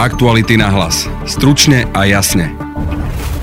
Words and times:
Aktuality 0.00 0.56
na 0.56 0.72
hlas. 0.72 1.04
Stručne 1.28 1.84
a 1.92 2.08
jasne. 2.08 2.56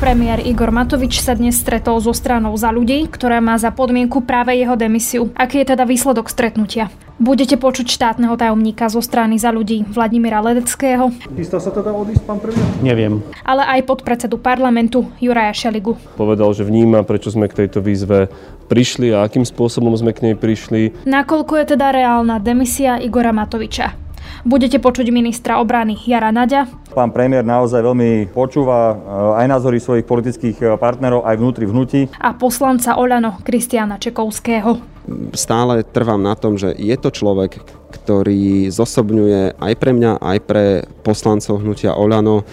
Premiér 0.01 0.41
Igor 0.41 0.73
Matovič 0.73 1.21
sa 1.21 1.37
dnes 1.37 1.53
stretol 1.53 2.01
so 2.01 2.09
stranou 2.17 2.57
za 2.57 2.73
ľudí, 2.73 3.05
ktorá 3.13 3.37
má 3.37 3.53
za 3.61 3.69
podmienku 3.69 4.25
práve 4.25 4.57
jeho 4.57 4.73
demisiu. 4.73 5.29
Aký 5.37 5.61
je 5.61 5.77
teda 5.77 5.85
výsledok 5.85 6.33
stretnutia? 6.33 6.89
Budete 7.21 7.61
počuť 7.61 7.93
štátneho 7.93 8.33
tajomníka 8.41 8.89
zo 8.89 9.05
strany 9.05 9.37
za 9.37 9.53
ľudí 9.53 9.85
Vladimíra 9.85 10.41
Ledeckého. 10.41 11.13
Chystá 11.37 11.61
sa 11.61 11.69
teda 11.69 11.93
odísť, 11.93 12.25
pán 12.25 12.41
premiér? 12.41 12.65
Neviem. 12.81 13.21
Ale 13.45 13.61
aj 13.61 13.93
podpredsedu 13.93 14.41
parlamentu 14.41 15.05
Juraja 15.21 15.53
Šeligu. 15.53 15.93
Povedal, 16.17 16.57
že 16.57 16.65
vníma, 16.65 17.05
prečo 17.05 17.29
sme 17.29 17.45
k 17.45 17.69
tejto 17.69 17.85
výzve 17.85 18.33
prišli 18.65 19.13
a 19.13 19.29
akým 19.29 19.45
spôsobom 19.45 19.93
sme 19.93 20.09
k 20.09 20.25
nej 20.25 20.33
prišli. 20.33 21.05
Nakoľko 21.05 21.53
je 21.61 21.65
teda 21.77 21.93
reálna 21.93 22.41
demisia 22.41 22.97
Igora 22.97 23.29
Matoviča? 23.29 24.06
Budete 24.45 24.77
počuť 24.77 25.09
ministra 25.09 25.57
obrany 25.57 25.97
Jara 25.97 26.29
Naďa. 26.29 26.69
Pán 26.93 27.09
premiér 27.09 27.41
naozaj 27.47 27.81
veľmi 27.81 28.29
počúva 28.33 28.93
eh, 28.93 29.41
aj 29.41 29.45
názory 29.47 29.77
svojich 29.81 30.05
politických 30.05 30.57
eh, 30.61 30.67
partnerov 30.77 31.25
aj 31.25 31.35
vnútri 31.39 31.65
v 31.65 31.73
hnutí. 31.73 32.01
A 32.21 32.35
poslanca 32.37 32.99
Oľano 32.99 33.41
Kristiana 33.41 33.97
Čekovského. 33.97 34.97
Stále 35.31 35.87
trvám 35.87 36.19
na 36.19 36.35
tom, 36.35 36.59
že 36.59 36.75
je 36.75 36.91
to 36.99 37.09
človek, 37.15 37.63
ktorý 37.95 38.67
zosobňuje 38.67 39.55
aj 39.55 39.73
pre 39.79 39.91
mňa, 39.95 40.19
aj 40.19 40.37
pre 40.43 40.65
poslancov 41.01 41.63
hnutia 41.63 41.95
Oľano 41.95 42.43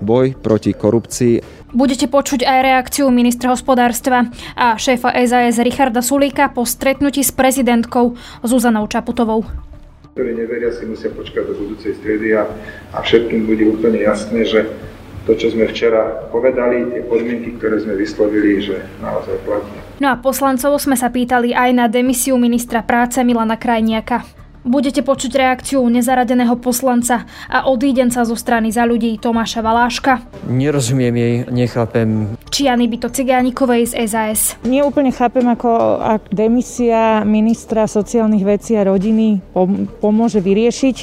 boj 0.00 0.36
proti 0.36 0.76
korupcii. 0.76 1.40
Budete 1.72 2.08
počuť 2.08 2.44
aj 2.44 2.58
reakciu 2.62 3.08
ministra 3.12 3.52
hospodárstva 3.52 4.28
a 4.56 4.76
šéfa 4.76 5.12
SAS 5.24 5.60
Richarda 5.60 6.00
Sulíka 6.00 6.48
po 6.52 6.64
stretnutí 6.64 7.20
s 7.20 7.32
prezidentkou 7.32 8.16
Zuzanou 8.44 8.88
Čaputovou 8.88 9.44
ktorí 10.16 10.32
neveria, 10.32 10.72
si 10.72 10.88
musia 10.88 11.12
počkať 11.12 11.44
do 11.44 11.52
budúcej 11.60 11.92
stredy 12.00 12.32
a, 12.32 12.48
a 12.96 13.04
všetkým 13.04 13.44
bude 13.44 13.68
úplne 13.68 14.00
jasné, 14.00 14.48
že 14.48 14.64
to, 15.28 15.36
čo 15.36 15.52
sme 15.52 15.68
včera 15.68 16.24
povedali, 16.32 16.88
tie 16.88 17.04
podmienky, 17.04 17.60
ktoré 17.60 17.84
sme 17.84 18.00
vyslovili, 18.00 18.64
že 18.64 18.80
naozaj 19.04 19.36
platí. 19.44 19.76
No 20.00 20.08
a 20.08 20.16
poslancov 20.16 20.80
sme 20.80 20.96
sa 20.96 21.12
pýtali 21.12 21.52
aj 21.52 21.70
na 21.76 21.84
demisiu 21.92 22.40
ministra 22.40 22.80
práce 22.80 23.20
Milana 23.20 23.60
Krajniaka. 23.60 24.24
Budete 24.66 25.06
počuť 25.06 25.30
reakciu 25.30 25.78
nezaradeného 25.86 26.58
poslanca 26.58 27.22
a 27.46 27.70
odídenca 27.70 28.26
zo 28.26 28.34
strany 28.34 28.74
za 28.74 28.82
ľudí 28.82 29.14
Tomáša 29.14 29.62
Valáška. 29.62 30.26
Nerozumiem 30.50 31.14
jej, 31.14 31.34
nechápem. 31.46 32.34
Čiany 32.50 32.90
by 32.90 32.96
to 32.98 33.08
Cigánikovej 33.14 33.94
z 33.94 34.10
SAS. 34.10 34.58
Nie 34.66 34.82
úplne 34.82 35.14
chápem, 35.14 35.46
ako 35.46 36.02
ak 36.02 36.34
demisia 36.34 37.22
ministra 37.22 37.86
sociálnych 37.86 38.42
vecí 38.42 38.74
a 38.74 38.82
rodiny 38.82 39.38
pomôže 40.02 40.42
vyriešiť 40.42 40.96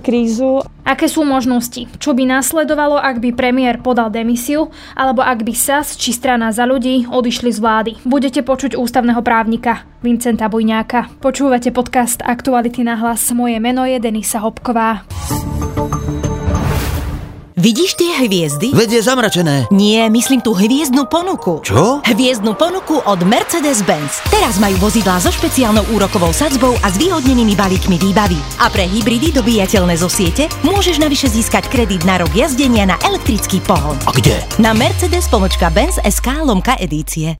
krízu. 0.00 0.64
Aké 0.82 1.06
sú 1.06 1.22
možnosti? 1.22 1.86
Čo 2.00 2.16
by 2.16 2.26
nasledovalo, 2.26 2.98
ak 2.98 3.22
by 3.22 3.30
premiér 3.36 3.78
podal 3.78 4.10
demisiu, 4.10 4.74
alebo 4.98 5.22
ak 5.22 5.46
by 5.46 5.54
SAS 5.54 5.94
či 5.94 6.10
strana 6.10 6.50
za 6.50 6.66
ľudí 6.66 7.06
odišli 7.06 7.54
z 7.54 7.58
vlády? 7.62 7.92
Budete 8.02 8.42
počuť 8.42 8.74
ústavného 8.74 9.22
právnika 9.22 9.86
Vincenta 10.02 10.50
Bujňáka. 10.50 11.22
Počúvate 11.22 11.70
podcast 11.70 12.24
Aktuality 12.26 12.82
na 12.82 12.98
hlas. 12.98 13.28
Moje 13.30 13.62
meno 13.62 13.86
je 13.86 14.02
Denisa 14.02 14.42
Hopková. 14.42 15.06
Vidíš 17.60 18.00
tie 18.00 18.16
hviezdy? 18.24 18.72
Vedie 18.72 19.04
zamračené. 19.04 19.68
Nie, 19.68 20.08
myslím 20.08 20.40
tú 20.40 20.56
hviezdnu 20.56 21.04
ponuku. 21.12 21.60
Čo? 21.60 22.00
Hviezdnu 22.08 22.56
ponuku 22.56 23.04
od 23.04 23.20
Mercedes-Benz. 23.20 24.24
Teraz 24.32 24.56
majú 24.56 24.80
vozidlá 24.80 25.20
so 25.20 25.28
špeciálnou 25.28 25.84
úrokovou 25.92 26.32
sadzbou 26.32 26.72
a 26.80 26.88
zvýhodnenými 26.88 27.52
balíkmi 27.52 28.00
výbavy. 28.00 28.40
A 28.64 28.72
pre 28.72 28.88
hybridy 28.88 29.36
dobíjateľné 29.36 29.92
zo 30.00 30.08
siete 30.08 30.48
môžeš 30.64 31.04
navyše 31.04 31.28
získať 31.28 31.68
kredit 31.68 32.00
na 32.08 32.24
rok 32.24 32.32
jazdenia 32.32 32.88
na 32.88 32.96
elektrický 33.04 33.60
pohon. 33.60 34.00
A 34.08 34.10
kde? 34.16 34.40
Na 34.56 34.72
Mercedes-Benz 34.72 36.00
SK 36.00 36.48
lomka 36.48 36.80
edície. 36.80 37.36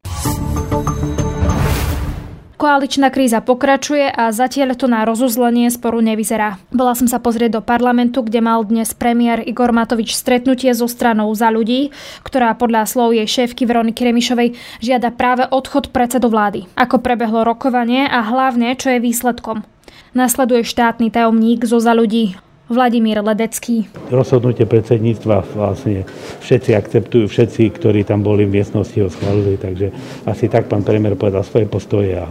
Koaličná 2.60 3.08
kríza 3.08 3.40
pokračuje 3.40 4.12
a 4.12 4.28
zatiaľ 4.36 4.76
to 4.76 4.84
na 4.84 5.08
rozuzlenie 5.08 5.72
sporu 5.72 6.04
nevyzerá. 6.04 6.60
Bola 6.68 6.92
som 6.92 7.08
sa 7.08 7.16
pozrieť 7.16 7.56
do 7.56 7.62
parlamentu, 7.64 8.20
kde 8.20 8.44
mal 8.44 8.60
dnes 8.68 8.92
premiér 8.92 9.40
Igor 9.48 9.72
Matovič 9.72 10.12
stretnutie 10.12 10.68
so 10.76 10.84
stranou 10.84 11.32
za 11.32 11.48
ľudí, 11.48 11.88
ktorá 12.20 12.52
podľa 12.60 12.84
slov 12.84 13.16
jej 13.16 13.24
šéfky 13.24 13.64
Veroniky 13.64 14.04
Remišovej 14.04 14.60
žiada 14.84 15.08
práve 15.08 15.48
odchod 15.48 15.88
predsedu 15.88 16.28
vlády. 16.28 16.68
Ako 16.76 17.00
prebehlo 17.00 17.48
rokovanie 17.48 18.04
a 18.04 18.20
hlavne, 18.28 18.76
čo 18.76 18.92
je 18.92 19.00
výsledkom. 19.00 19.64
Nasleduje 20.12 20.60
štátny 20.60 21.08
tajomník 21.08 21.64
zo 21.64 21.80
za 21.80 21.96
ľudí 21.96 22.36
Vladimír 22.70 23.18
Ledecký. 23.18 23.90
Rozhodnutie 24.14 24.62
predsedníctva 24.62 25.42
vlastne 25.58 26.06
všetci 26.38 26.70
akceptujú, 26.78 27.26
všetci, 27.26 27.66
ktorí 27.74 28.06
tam 28.06 28.22
boli 28.22 28.46
v 28.46 28.62
miestnosti 28.62 28.94
ho 29.02 29.10
schválili, 29.10 29.58
takže 29.58 29.90
asi 30.22 30.46
tak 30.46 30.70
pán 30.70 30.86
premiér 30.86 31.18
povedal 31.18 31.42
svoje 31.42 31.66
postoje 31.66 32.14
a 32.14 32.30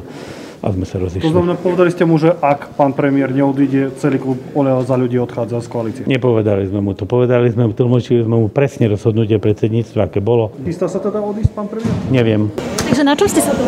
a 0.59 0.75
sme 0.75 0.83
sa 0.83 0.99
rozišli. 0.99 1.23
To 1.23 1.31
znamená, 1.31 1.55
povedali 1.55 1.87
ste 1.87 2.03
mu, 2.03 2.19
že 2.19 2.35
ak 2.35 2.75
pán 2.75 2.91
premiér 2.91 3.31
neodíde, 3.31 3.95
celý 3.95 4.19
klub 4.19 4.35
Oleo 4.51 4.83
za 4.83 4.99
ľudí 4.99 5.15
odchádza 5.15 5.63
z 5.63 5.67
koalície. 5.71 6.03
Nepovedali 6.03 6.67
sme 6.67 6.83
mu 6.83 6.91
to. 6.91 7.07
Povedali 7.07 7.47
sme 7.47 7.71
mu, 7.71 7.73
tlmočili 7.75 8.27
sme 8.27 8.35
mu 8.43 8.47
presne 8.51 8.91
rozhodnutie 8.91 9.39
predsedníctva, 9.39 10.11
aké 10.11 10.19
bolo. 10.19 10.51
Chystá 10.67 10.91
sa 10.91 10.99
teda 10.99 11.23
odísť 11.23 11.51
pán 11.55 11.71
premiér? 11.71 11.95
Neviem. 12.11 12.51
Takže 12.83 13.03
na 13.07 13.15
čo 13.15 13.31
ste 13.31 13.39
sa 13.39 13.55
to 13.55 13.63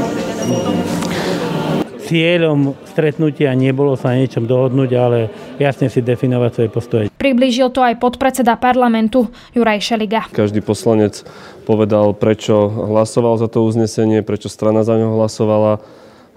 cieľom 2.12 2.76
stretnutia 2.84 3.56
nebolo 3.56 3.96
sa 3.96 4.12
niečom 4.12 4.44
dohodnúť, 4.44 4.92
ale 5.00 5.32
jasne 5.56 5.88
si 5.88 6.04
definovať 6.04 6.52
svoje 6.52 6.70
postoje. 6.70 7.06
Priblížil 7.16 7.72
to 7.72 7.80
aj 7.80 8.04
podpredseda 8.04 8.60
parlamentu 8.60 9.32
Juraj 9.56 9.80
Šeliga. 9.80 10.28
Každý 10.28 10.60
poslanec 10.60 11.24
povedal, 11.64 12.12
prečo 12.12 12.68
hlasoval 12.68 13.40
za 13.40 13.48
to 13.48 13.64
uznesenie, 13.64 14.28
prečo 14.28 14.52
strana 14.52 14.84
za 14.84 15.00
ňo 15.00 15.16
hlasovala, 15.16 15.80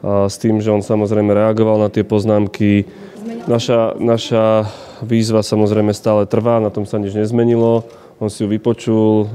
a 0.04 0.28
s 0.28 0.36
tým, 0.36 0.60
že 0.60 0.68
on 0.68 0.84
samozrejme 0.84 1.32
reagoval 1.32 1.80
na 1.80 1.88
tie 1.88 2.04
poznámky. 2.04 2.84
Naša, 3.44 3.96
naša 3.96 4.68
výzva 5.00 5.40
samozrejme 5.44 5.92
stále 5.96 6.24
trvá, 6.28 6.60
na 6.60 6.68
tom 6.68 6.84
sa 6.84 7.00
nič 7.00 7.16
nezmenilo. 7.16 7.84
On 8.22 8.30
si 8.30 8.46
ju 8.46 8.48
vypočul, 8.48 9.26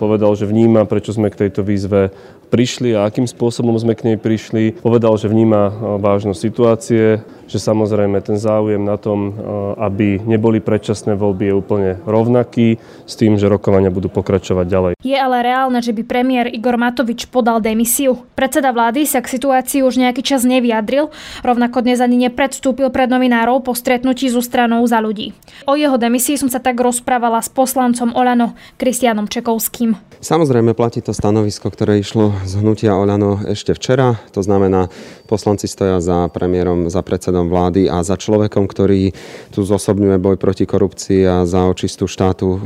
povedal, 0.00 0.32
že 0.32 0.48
vníma, 0.48 0.88
prečo 0.88 1.12
sme 1.12 1.28
k 1.28 1.46
tejto 1.46 1.60
výzve 1.60 2.16
prišli 2.48 2.92
a 2.96 3.08
akým 3.08 3.24
spôsobom 3.28 3.76
sme 3.76 3.92
k 3.92 4.12
nej 4.12 4.16
prišli. 4.16 4.80
Povedal, 4.80 5.16
že 5.20 5.28
vníma 5.28 5.72
vážnosť 6.00 6.40
situácie, 6.40 7.20
že 7.48 7.58
samozrejme 7.60 8.20
ten 8.24 8.36
záujem 8.40 8.80
na 8.80 8.96
tom, 8.96 9.36
aby 9.76 10.20
neboli 10.20 10.64
predčasné 10.64 11.16
voľby 11.16 11.48
je 11.48 11.54
úplne 11.56 11.90
rovnaký 12.08 12.80
s 13.04 13.14
tým, 13.16 13.36
že 13.36 13.52
rokovania 13.52 13.92
budú 13.92 14.08
pokračovať 14.08 14.66
ďalej. 14.68 14.92
Je 15.04 15.16
ale 15.16 15.36
reálne, 15.44 15.80
že 15.84 15.92
by 15.92 16.00
premiér 16.04 16.48
Igor 16.48 16.80
Matovič 16.80 17.28
podal 17.28 17.60
demisiu. 17.60 18.20
Predseda 18.32 18.72
vlády 18.72 19.04
sa 19.04 19.20
k 19.20 19.32
situácii 19.32 19.84
už 19.84 20.00
nejaký 20.00 20.24
čas 20.24 20.44
nevyjadril, 20.48 21.12
rovnako 21.44 21.84
dnes 21.84 22.00
ani 22.00 22.16
nepredstúpil 22.28 22.88
pred 22.88 23.12
novinárov 23.12 23.31
po 23.64 23.72
stretnutí 23.72 24.28
so 24.28 24.44
stranou 24.44 24.84
za 24.84 25.00
ľudí. 25.00 25.32
O 25.64 25.72
jeho 25.78 25.96
demisii 25.96 26.36
som 26.36 26.52
sa 26.52 26.60
tak 26.60 26.76
rozprávala 26.76 27.40
s 27.40 27.48
poslancom 27.48 28.12
Olano 28.12 28.52
Kristianom 28.76 29.30
Čekovským. 29.30 29.96
Samozrejme 30.22 30.76
platí 30.76 31.02
to 31.02 31.10
stanovisko, 31.10 31.72
ktoré 31.72 31.98
išlo 31.98 32.30
z 32.46 32.62
hnutia 32.62 32.94
Oľano 32.94 33.42
ešte 33.48 33.74
včera. 33.74 34.20
To 34.36 34.44
znamená, 34.44 34.86
poslanci 35.26 35.66
stoja 35.66 35.98
za 35.98 36.30
premiérom, 36.30 36.92
za 36.92 37.00
predsedom 37.00 37.50
vlády 37.50 37.90
a 37.90 38.04
za 38.06 38.14
človekom, 38.20 38.68
ktorý 38.68 39.10
tu 39.50 39.64
zosobňuje 39.64 40.22
boj 40.22 40.36
proti 40.38 40.68
korupcii 40.68 41.26
a 41.26 41.36
za 41.42 41.66
očistú 41.66 42.06
štátu 42.06 42.48
e, 42.52 42.58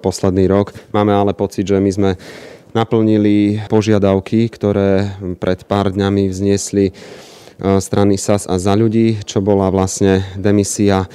posledný 0.00 0.48
rok. 0.48 0.72
Máme 0.96 1.12
ale 1.12 1.36
pocit, 1.36 1.68
že 1.68 1.82
my 1.82 1.90
sme 1.92 2.10
naplnili 2.72 3.60
požiadavky, 3.68 4.48
ktoré 4.48 5.12
pred 5.36 5.68
pár 5.68 5.92
dňami 5.92 6.32
vzniesli 6.32 6.96
strany 7.78 8.18
SAS 8.18 8.50
a 8.50 8.58
za 8.58 8.74
ľudí, 8.74 9.22
čo 9.22 9.38
bola 9.38 9.70
vlastne 9.70 10.26
demisia 10.34 11.06
e, 11.06 11.08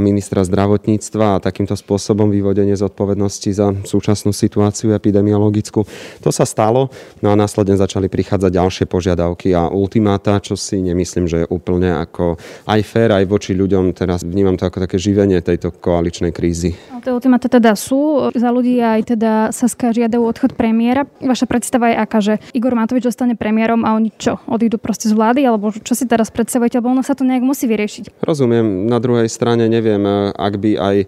ministra 0.00 0.40
zdravotníctva 0.40 1.36
a 1.36 1.42
takýmto 1.42 1.76
spôsobom 1.76 2.32
vyvodenie 2.32 2.72
zodpovednosti 2.72 3.50
za 3.52 3.76
súčasnú 3.84 4.32
situáciu 4.32 4.96
epidemiologickú. 4.96 5.84
To 6.24 6.30
sa 6.32 6.48
stalo, 6.48 6.88
no 7.20 7.28
a 7.32 7.36
následne 7.36 7.76
začali 7.76 8.08
prichádzať 8.08 8.50
ďalšie 8.56 8.84
požiadavky 8.88 9.52
a 9.52 9.68
ultimáta, 9.68 10.40
čo 10.40 10.56
si 10.56 10.80
nemyslím, 10.80 11.28
že 11.28 11.44
je 11.44 11.50
úplne 11.52 11.92
ako 11.92 12.40
aj 12.64 12.80
fér, 12.80 13.12
aj 13.12 13.28
voči 13.28 13.52
ľuďom. 13.52 13.92
Teraz 13.92 14.24
vnímam 14.24 14.56
to 14.56 14.64
ako 14.64 14.88
také 14.88 14.96
živenie 14.96 15.44
tejto 15.44 15.76
koaličnej 15.76 16.32
krízy. 16.32 16.72
Tie 17.02 17.10
ultimáta 17.10 17.50
teda 17.50 17.74
sú, 17.74 18.30
za 18.30 18.48
ľudí 18.54 18.78
aj 18.78 19.18
teda 19.18 19.32
Saska 19.50 19.90
žiadajú 19.90 20.22
odchod 20.22 20.54
premiéra. 20.54 21.02
Vaša 21.18 21.50
predstava 21.50 21.90
je 21.90 21.96
aká, 21.98 22.18
že 22.22 22.34
Igor 22.54 22.78
Matovič 22.78 23.04
zostane 23.10 23.34
premiérom 23.34 23.82
a 23.82 23.98
oni 23.98 24.14
čo, 24.14 24.38
odídu 24.46 24.78
proste 24.78 25.10
z 25.10 25.18
vlády, 25.18 25.42
alebo 25.42 25.74
Čo 25.82 25.98
si 25.98 26.04
teraz 26.06 26.30
predstavujete, 26.30 26.78
lebo 26.78 26.94
ono 26.94 27.02
sa 27.02 27.12
to 27.12 27.26
nejak 27.26 27.42
musí 27.42 27.66
vyriešiť. 27.66 28.22
Rozumiem, 28.22 28.86
na 28.86 29.02
druhej 29.02 29.26
strane 29.26 29.66
neviem, 29.66 30.02
e, 30.02 30.30
ak 30.32 30.54
by 30.58 30.70
aj 30.78 30.96
e, 31.02 31.06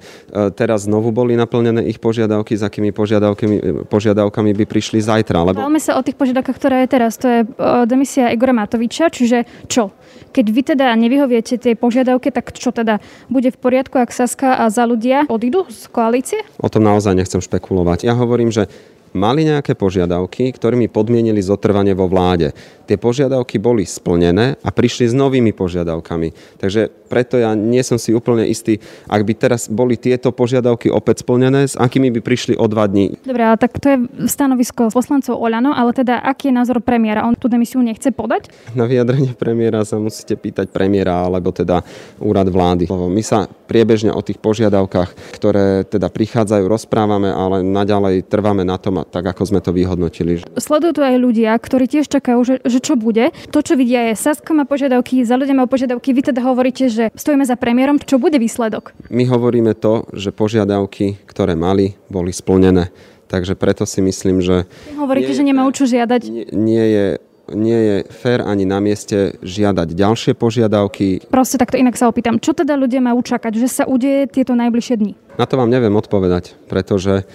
teraz 0.55 0.85
znovu 0.91 1.15
boli 1.15 1.39
naplnené 1.39 1.87
ich 1.87 2.03
požiadavky, 2.03 2.59
s 2.59 2.63
akými 2.67 2.91
požiadavkami, 2.91 3.87
požiadavkami 3.87 4.51
by 4.53 4.65
prišli 4.67 4.99
zajtra. 5.01 5.47
Lebo... 5.47 5.63
Bavme 5.63 5.81
sa 5.81 5.97
o 5.99 6.03
tých 6.03 6.19
požiadavkách, 6.19 6.59
ktoré 6.59 6.77
je 6.85 6.89
teraz. 6.91 7.17
To 7.23 7.27
je 7.31 7.41
demisia 7.87 8.35
Igora 8.35 8.53
Matoviča, 8.53 9.09
čiže 9.09 9.47
čo? 9.71 9.95
Keď 10.35 10.47
vy 10.51 10.63
teda 10.75 10.91
nevyhoviete 10.99 11.63
tej 11.63 11.79
požiadavke, 11.79 12.35
tak 12.35 12.51
čo 12.55 12.75
teda 12.75 12.99
bude 13.31 13.55
v 13.55 13.59
poriadku, 13.59 14.03
ak 14.03 14.11
Saska 14.11 14.59
a 14.59 14.67
za 14.67 14.83
ľudia 14.83 15.31
odídu 15.31 15.71
z 15.71 15.87
koalície? 15.95 16.43
O 16.59 16.67
tom 16.67 16.83
naozaj 16.83 17.15
nechcem 17.15 17.39
špekulovať. 17.39 18.03
Ja 18.03 18.19
hovorím, 18.19 18.51
že 18.51 18.67
mali 19.15 19.47
nejaké 19.47 19.79
požiadavky, 19.79 20.51
ktorými 20.51 20.91
podmienili 20.91 21.39
zotrvanie 21.39 21.95
vo 21.95 22.11
vláde. 22.11 22.51
Tie 22.85 23.01
požiadavky 23.01 23.57
boli 23.57 23.89
splnené 23.89 24.61
a 24.61 24.69
prišli 24.69 25.09
s 25.09 25.15
novými 25.17 25.57
požiadavkami. 25.57 26.61
Takže 26.61 26.93
preto 27.09 27.39
ja 27.39 27.55
nie 27.55 27.81
som 27.87 27.97
si 27.97 28.11
úplne 28.11 28.45
istý, 28.49 28.83
ak 29.07 29.23
by 29.23 29.33
teraz 29.39 29.71
boli 29.71 29.95
tieto 29.95 30.35
požiadavky 30.35 30.91
opäť 30.91 31.23
splnené, 31.23 31.71
s 31.71 31.79
akými 31.79 32.11
by 32.11 32.21
prišli 32.21 32.55
o 32.59 32.67
dva 32.67 32.91
dní. 32.91 33.23
Dobre, 33.23 33.43
ale 33.45 33.57
tak 33.57 33.79
to 33.79 33.87
je 33.87 33.99
stanovisko 34.27 34.91
poslancov 34.91 35.39
Oľano, 35.39 35.71
ale 35.71 35.95
teda 35.95 36.21
aký 36.21 36.51
je 36.51 36.59
názor 36.59 36.83
premiéra? 36.83 37.23
On 37.25 37.37
tú 37.39 37.47
demisiu 37.47 37.81
nechce 37.81 38.11
podať? 38.11 38.51
Na 38.75 38.85
vyjadrenie 38.85 39.33
premiéra 39.39 39.87
sa 39.87 39.97
musíte 40.03 40.35
pýtať 40.35 40.75
premiéra 40.75 41.25
alebo 41.25 41.55
teda 41.55 41.87
úrad 42.19 42.51
vlády. 42.51 42.91
My 42.91 43.23
sa 43.23 43.47
priebežne 43.47 44.11
o 44.11 44.21
tých 44.21 44.43
požiadavkách, 44.43 45.39
ktoré 45.39 45.87
teda 45.87 46.11
prichádzajú, 46.11 46.65
rozprávame, 46.67 47.31
ale 47.31 47.63
naďalej 47.63 48.27
trváme 48.27 48.67
na 48.67 48.77
tom, 48.77 49.07
tak 49.07 49.25
ako 49.25 49.55
sme 49.55 49.61
to 49.63 49.71
vyhodnotili. 49.71 50.43
Sledujú 50.59 50.99
tu 50.99 51.03
aj 51.03 51.17
ľudia, 51.17 51.55
ktorí 51.57 51.87
tiež 51.87 52.11
čakajú, 52.11 52.39
že, 52.45 52.55
že 52.75 52.83
čo 52.83 52.99
bude. 52.99 53.31
To, 53.55 53.63
čo 53.63 53.79
vidia 53.79 54.11
je, 54.11 54.19
Saska 54.19 54.51
má 54.51 54.67
požiadavky, 54.67 55.23
za 55.23 55.39
ľudia 55.39 55.55
má 55.55 55.71
požiadavky, 55.71 56.11
vy 56.11 56.35
teda 56.35 56.43
hovoríte, 56.43 56.91
že 56.91 57.15
stojíme 57.15 57.47
za 57.47 57.55
premiérom, 57.55 58.03
čo 58.03 58.19
bude 58.19 58.43
výsledok? 58.43 58.91
My 59.15 59.23
hovoríme 59.31 59.79
to, 59.79 60.11
že 60.11 60.35
požiadavky, 60.35 61.23
ktoré 61.31 61.55
mali, 61.55 61.95
boli 62.11 62.35
splnené. 62.35 62.91
Takže 63.31 63.55
preto 63.55 63.87
si 63.87 64.03
myslím, 64.03 64.43
že... 64.43 64.67
Hovoríte, 64.99 65.33
nie, 65.33 65.39
že 65.39 65.45
nemá 65.47 65.63
čo 65.71 65.87
žiadať? 65.87 66.23
Nie, 66.27 66.47
nie 66.51 66.87
je 66.91 67.07
nie 67.53 67.77
je 67.77 67.97
fér 68.09 68.41
ani 68.41 68.65
na 68.65 68.81
mieste 68.81 69.37
žiadať 69.45 69.93
ďalšie 69.93 70.33
požiadavky. 70.33 71.29
Proste 71.29 71.61
takto 71.61 71.77
inak 71.77 71.93
sa 71.93 72.09
opýtam, 72.09 72.41
čo 72.41 72.57
teda 72.57 72.73
ľudia 72.73 73.05
majú 73.05 73.21
čakať, 73.21 73.53
že 73.61 73.69
sa 73.69 73.85
udeje 73.85 74.33
tieto 74.33 74.57
najbližšie 74.57 74.97
dni? 74.97 75.13
Na 75.37 75.45
to 75.45 75.61
vám 75.61 75.69
neviem 75.69 75.93
odpovedať, 75.93 76.57
pretože 76.73 77.29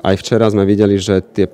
aj 0.00 0.14
včera 0.24 0.48
sme 0.48 0.64
videli, 0.64 0.96
že 0.96 1.20
tie 1.20 1.52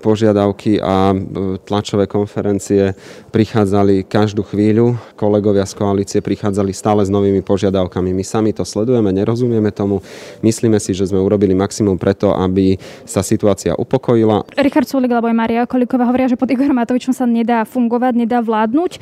požiadavky 0.00 0.78
a 0.82 1.16
tlačové 1.64 2.06
konferencie 2.06 2.92
prichádzali 3.32 4.06
každú 4.06 4.44
chvíľu. 4.44 4.96
Kolegovia 5.16 5.64
z 5.64 5.74
koalície 5.74 6.20
prichádzali 6.20 6.72
stále 6.76 7.02
s 7.02 7.10
novými 7.10 7.40
požiadavkami. 7.40 8.10
My 8.14 8.24
sami 8.24 8.50
to 8.52 8.62
sledujeme, 8.62 9.10
nerozumieme 9.10 9.72
tomu. 9.72 10.04
Myslíme 10.44 10.76
si, 10.78 10.92
že 10.94 11.08
sme 11.08 11.20
urobili 11.22 11.56
maximum 11.56 11.96
preto, 11.96 12.34
aby 12.34 12.76
sa 13.08 13.24
situácia 13.24 13.72
upokojila. 13.74 14.44
Richard 14.60 14.86
Sulik 14.86 15.10
alebo 15.10 15.30
aj 15.30 15.36
Maria 15.36 15.62
Kolíková 15.64 16.04
hovoria, 16.06 16.28
že 16.28 16.36
pod 16.36 16.52
Igorom 16.52 16.76
Matovičom 16.76 17.16
sa 17.16 17.24
nedá 17.24 17.64
fungovať, 17.64 18.12
nedá 18.14 18.44
vládnuť. 18.44 19.00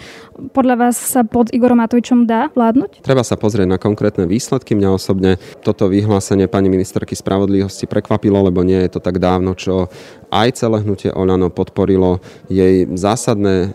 Podľa 0.54 0.74
vás 0.78 0.96
sa 0.96 1.26
pod 1.26 1.50
Igorom 1.50 1.80
Matovičom 1.82 2.24
dá 2.24 2.48
vládnuť? 2.54 3.02
Treba 3.02 3.26
sa 3.26 3.34
pozrieť 3.34 3.68
na 3.68 3.78
konkrétne 3.80 4.24
výsledky. 4.28 4.78
Mňa 4.78 4.90
osobne 4.94 5.40
toto 5.60 5.90
vyhlásenie 5.90 6.46
pani 6.46 6.70
ministerky 6.70 7.18
spravodlivosti 7.18 7.90
prekvapilo, 7.90 8.46
lebo 8.46 8.62
nie 8.62 8.78
je 8.86 8.90
to 8.96 9.00
tak 9.02 9.18
dávno, 9.18 9.56
čo 9.58 9.90
aj 10.32 10.51
celé 10.52 10.84
hnutie 10.84 11.10
Olano 11.12 11.48
podporilo 11.48 12.20
jej 12.46 12.86
zásadné 12.92 13.56
e, 13.56 13.68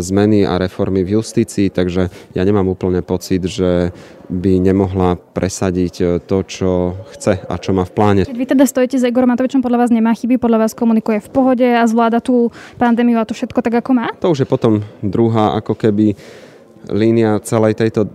zmeny 0.00 0.48
a 0.48 0.56
reformy 0.56 1.04
v 1.04 1.22
justícii, 1.22 1.68
takže 1.68 2.08
ja 2.32 2.42
nemám 2.42 2.66
úplne 2.72 3.04
pocit, 3.04 3.44
že 3.46 3.92
by 4.32 4.58
nemohla 4.64 5.20
presadiť 5.36 5.94
e, 6.00 6.04
to, 6.24 6.38
čo 6.48 6.70
chce 7.12 7.44
a 7.44 7.54
čo 7.60 7.76
má 7.76 7.84
v 7.84 7.92
pláne. 7.92 8.22
Keď 8.24 8.40
vy 8.40 8.48
teda 8.48 8.64
stojíte 8.64 8.96
za 8.96 9.12
Igorom 9.12 9.28
Matovičom, 9.28 9.60
podľa 9.60 9.86
vás 9.86 9.90
nemá 9.92 10.16
chyby, 10.16 10.40
podľa 10.40 10.68
vás 10.68 10.72
komunikuje 10.72 11.20
v 11.20 11.28
pohode 11.28 11.68
a 11.68 11.84
zvláda 11.84 12.24
tú 12.24 12.48
pandémiu 12.80 13.20
a 13.20 13.28
to 13.28 13.36
všetko 13.36 13.60
tak, 13.60 13.84
ako 13.84 13.92
má? 13.92 14.08
To 14.24 14.32
už 14.32 14.42
je 14.42 14.48
potom 14.48 14.80
druhá 15.04 15.60
ako 15.60 15.76
keby 15.76 16.16
línia 16.90 17.38
celej 17.44 17.78
tejto 17.78 18.08
e, 18.08 18.10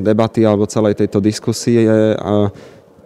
debaty 0.00 0.46
alebo 0.46 0.70
celej 0.70 1.02
tejto 1.02 1.18
diskusie. 1.20 1.84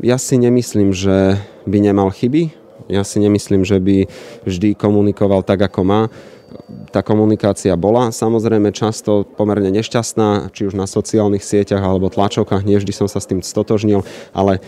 Ja 0.01 0.17
si 0.17 0.37
nemyslím, 0.41 0.97
že 0.97 1.37
by 1.69 1.79
nemal 1.81 2.09
chyby. 2.09 2.60
Ja 2.89 3.05
si 3.05 3.21
nemyslím, 3.21 3.67
že 3.67 3.83
by 3.83 4.09
vždy 4.49 4.79
komunikoval 4.79 5.43
tak, 5.43 5.61
ako 5.67 5.81
má. 5.83 6.03
Tá 6.91 7.07
komunikácia 7.07 7.71
bola 7.79 8.11
samozrejme 8.11 8.75
často 8.75 9.23
pomerne 9.23 9.71
nešťastná, 9.71 10.51
či 10.51 10.67
už 10.67 10.75
na 10.75 10.91
sociálnych 10.91 11.47
sieťach 11.47 11.79
alebo 11.79 12.11
tlačovkách, 12.11 12.67
nie 12.67 12.75
vždy 12.75 12.91
som 12.91 13.07
sa 13.07 13.23
s 13.23 13.31
tým 13.31 13.39
stotožnil, 13.39 14.03
ale 14.35 14.59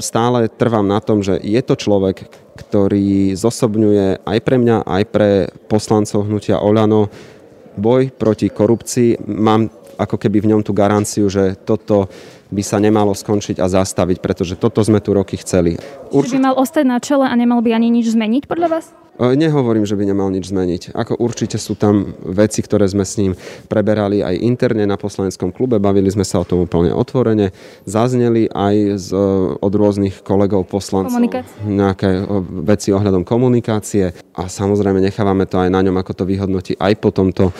stále 0.00 0.48
trvám 0.48 0.88
na 0.88 1.04
tom, 1.04 1.20
že 1.20 1.36
je 1.36 1.60
to 1.60 1.76
človek, 1.76 2.32
ktorý 2.56 3.36
zosobňuje 3.36 4.24
aj 4.24 4.38
pre 4.40 4.56
mňa, 4.56 4.88
aj 4.88 5.02
pre 5.12 5.30
poslancov 5.68 6.24
hnutia 6.24 6.64
Oľano 6.64 7.12
boj 7.76 8.12
proti 8.16 8.48
korupcii. 8.48 9.20
Mám 9.28 9.68
ako 10.00 10.16
keby 10.16 10.40
v 10.40 10.50
ňom 10.56 10.62
tú 10.64 10.72
garanciu, 10.72 11.28
že 11.28 11.60
toto 11.60 12.08
by 12.52 12.62
sa 12.62 12.76
nemalo 12.76 13.16
skončiť 13.16 13.56
a 13.58 13.66
zastaviť, 13.66 14.20
pretože 14.20 14.60
toto 14.60 14.84
sme 14.84 15.00
tu 15.00 15.16
roky 15.16 15.40
chceli. 15.40 15.80
Určite 16.12 16.38
by 16.38 16.52
mal 16.52 16.56
ostať 16.60 16.84
na 16.84 17.00
čele 17.00 17.24
a 17.24 17.32
nemal 17.32 17.64
by 17.64 17.72
ani 17.72 17.88
nič 17.88 18.12
zmeniť 18.12 18.44
podľa 18.44 18.68
vás? 18.68 18.86
E, 19.20 19.36
nehovorím, 19.36 19.84
že 19.84 19.92
by 19.92 20.08
nemal 20.08 20.32
nič 20.32 20.48
zmeniť. 20.48 20.82
Ako 20.96 21.20
určite 21.20 21.60
sú 21.60 21.76
tam 21.76 22.16
veci, 22.24 22.64
ktoré 22.64 22.88
sme 22.88 23.04
s 23.04 23.20
ním 23.20 23.36
preberali 23.68 24.24
aj 24.24 24.40
interne 24.40 24.88
na 24.88 24.96
poslaneckom 24.96 25.52
klube, 25.52 25.76
bavili 25.76 26.08
sme 26.08 26.24
sa 26.24 26.40
o 26.40 26.48
tom 26.48 26.64
úplne 26.64 26.96
otvorene, 26.96 27.52
zazneli 27.84 28.48
aj 28.48 28.76
z, 28.96 29.08
e, 29.12 29.24
od 29.60 29.72
rôznych 29.72 30.24
kolegov 30.24 30.64
poslancov 30.64 31.20
nejaké 31.68 32.08
e, 32.08 32.22
veci 32.64 32.88
ohľadom 32.96 33.28
komunikácie 33.28 34.16
a 34.32 34.48
samozrejme 34.48 35.04
nechávame 35.04 35.44
to 35.44 35.60
aj 35.60 35.68
na 35.68 35.84
ňom, 35.84 36.00
ako 36.00 36.12
to 36.16 36.24
vyhodnotí 36.24 36.72
aj 36.80 36.92
po 36.96 37.12
tomto 37.12 37.52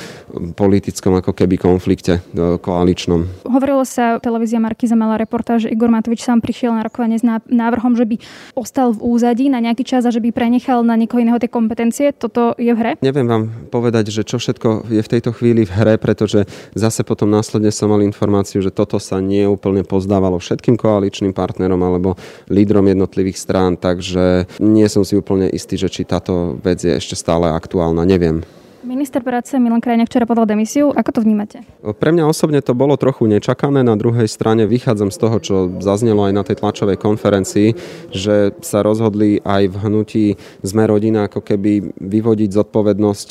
politickom 0.56 1.20
ako 1.20 1.36
keby 1.36 1.60
konflikte 1.60 2.24
koaličnom. 2.34 3.44
Hovorilo 3.44 3.84
sa, 3.84 4.16
televízia 4.24 4.56
Markiza 4.82 4.98
mala 4.98 5.14
reportáž, 5.14 5.70
že 5.70 5.70
Igor 5.70 5.94
Matovič 5.94 6.26
sám 6.26 6.42
prišiel 6.42 6.74
na 6.74 6.82
rokovanie 6.82 7.14
s 7.14 7.22
návrhom, 7.46 7.94
že 7.94 8.02
by 8.02 8.18
ostal 8.58 8.90
v 8.90 9.14
úzadí 9.14 9.46
na 9.46 9.62
nejaký 9.62 9.86
čas 9.86 10.02
a 10.02 10.10
že 10.10 10.18
by 10.18 10.34
prenechal 10.34 10.82
na 10.82 10.98
niekoho 10.98 11.22
iného 11.22 11.38
tie 11.38 11.46
kompetencie? 11.46 12.10
Toto 12.10 12.58
je 12.58 12.74
v 12.74 12.78
hre? 12.82 12.92
Neviem 12.98 13.30
vám 13.30 13.70
povedať, 13.70 14.10
že 14.10 14.26
čo 14.26 14.42
všetko 14.42 14.90
je 14.90 14.98
v 14.98 15.12
tejto 15.14 15.30
chvíli 15.38 15.62
v 15.62 15.70
hre, 15.70 15.94
pretože 16.02 16.50
zase 16.74 17.06
potom 17.06 17.30
následne 17.30 17.70
som 17.70 17.94
mal 17.94 18.02
informáciu, 18.02 18.58
že 18.58 18.74
toto 18.74 18.98
sa 18.98 19.22
nie 19.22 19.46
úplne 19.46 19.86
pozdávalo 19.86 20.42
všetkým 20.42 20.74
koaličným 20.74 21.30
partnerom 21.30 21.78
alebo 21.78 22.18
lídrom 22.50 22.90
jednotlivých 22.90 23.38
strán, 23.38 23.78
takže 23.78 24.50
nie 24.58 24.90
som 24.90 25.06
si 25.06 25.14
úplne 25.14 25.46
istý, 25.46 25.78
že 25.78 25.86
či 25.94 26.02
táto 26.02 26.58
vec 26.58 26.82
je 26.82 26.90
ešte 26.90 27.14
stále 27.14 27.54
aktuálna, 27.54 28.02
neviem. 28.02 28.42
Minister 28.92 29.24
práce 29.24 29.56
Milan 29.56 29.80
Krajňák 29.80 30.04
včera 30.04 30.28
podal 30.28 30.44
demisiu. 30.44 30.92
Ako 30.92 31.16
to 31.16 31.20
vnímate? 31.24 31.64
Pre 31.80 32.10
mňa 32.12 32.28
osobne 32.28 32.60
to 32.60 32.76
bolo 32.76 33.00
trochu 33.00 33.24
nečakané. 33.24 33.80
Na 33.80 33.96
druhej 33.96 34.28
strane 34.28 34.68
vychádzam 34.68 35.08
z 35.08 35.16
toho, 35.16 35.36
čo 35.40 35.54
zaznelo 35.80 36.28
aj 36.28 36.32
na 36.36 36.44
tej 36.44 36.60
tlačovej 36.60 37.00
konferencii, 37.00 37.72
že 38.12 38.52
sa 38.60 38.84
rozhodli 38.84 39.40
aj 39.40 39.72
v 39.72 39.76
hnutí 39.80 40.26
Sme 40.60 40.84
rodina 40.84 41.24
ako 41.24 41.40
keby 41.40 41.96
vyvodiť 42.04 42.52
zodpovednosť 42.52 43.28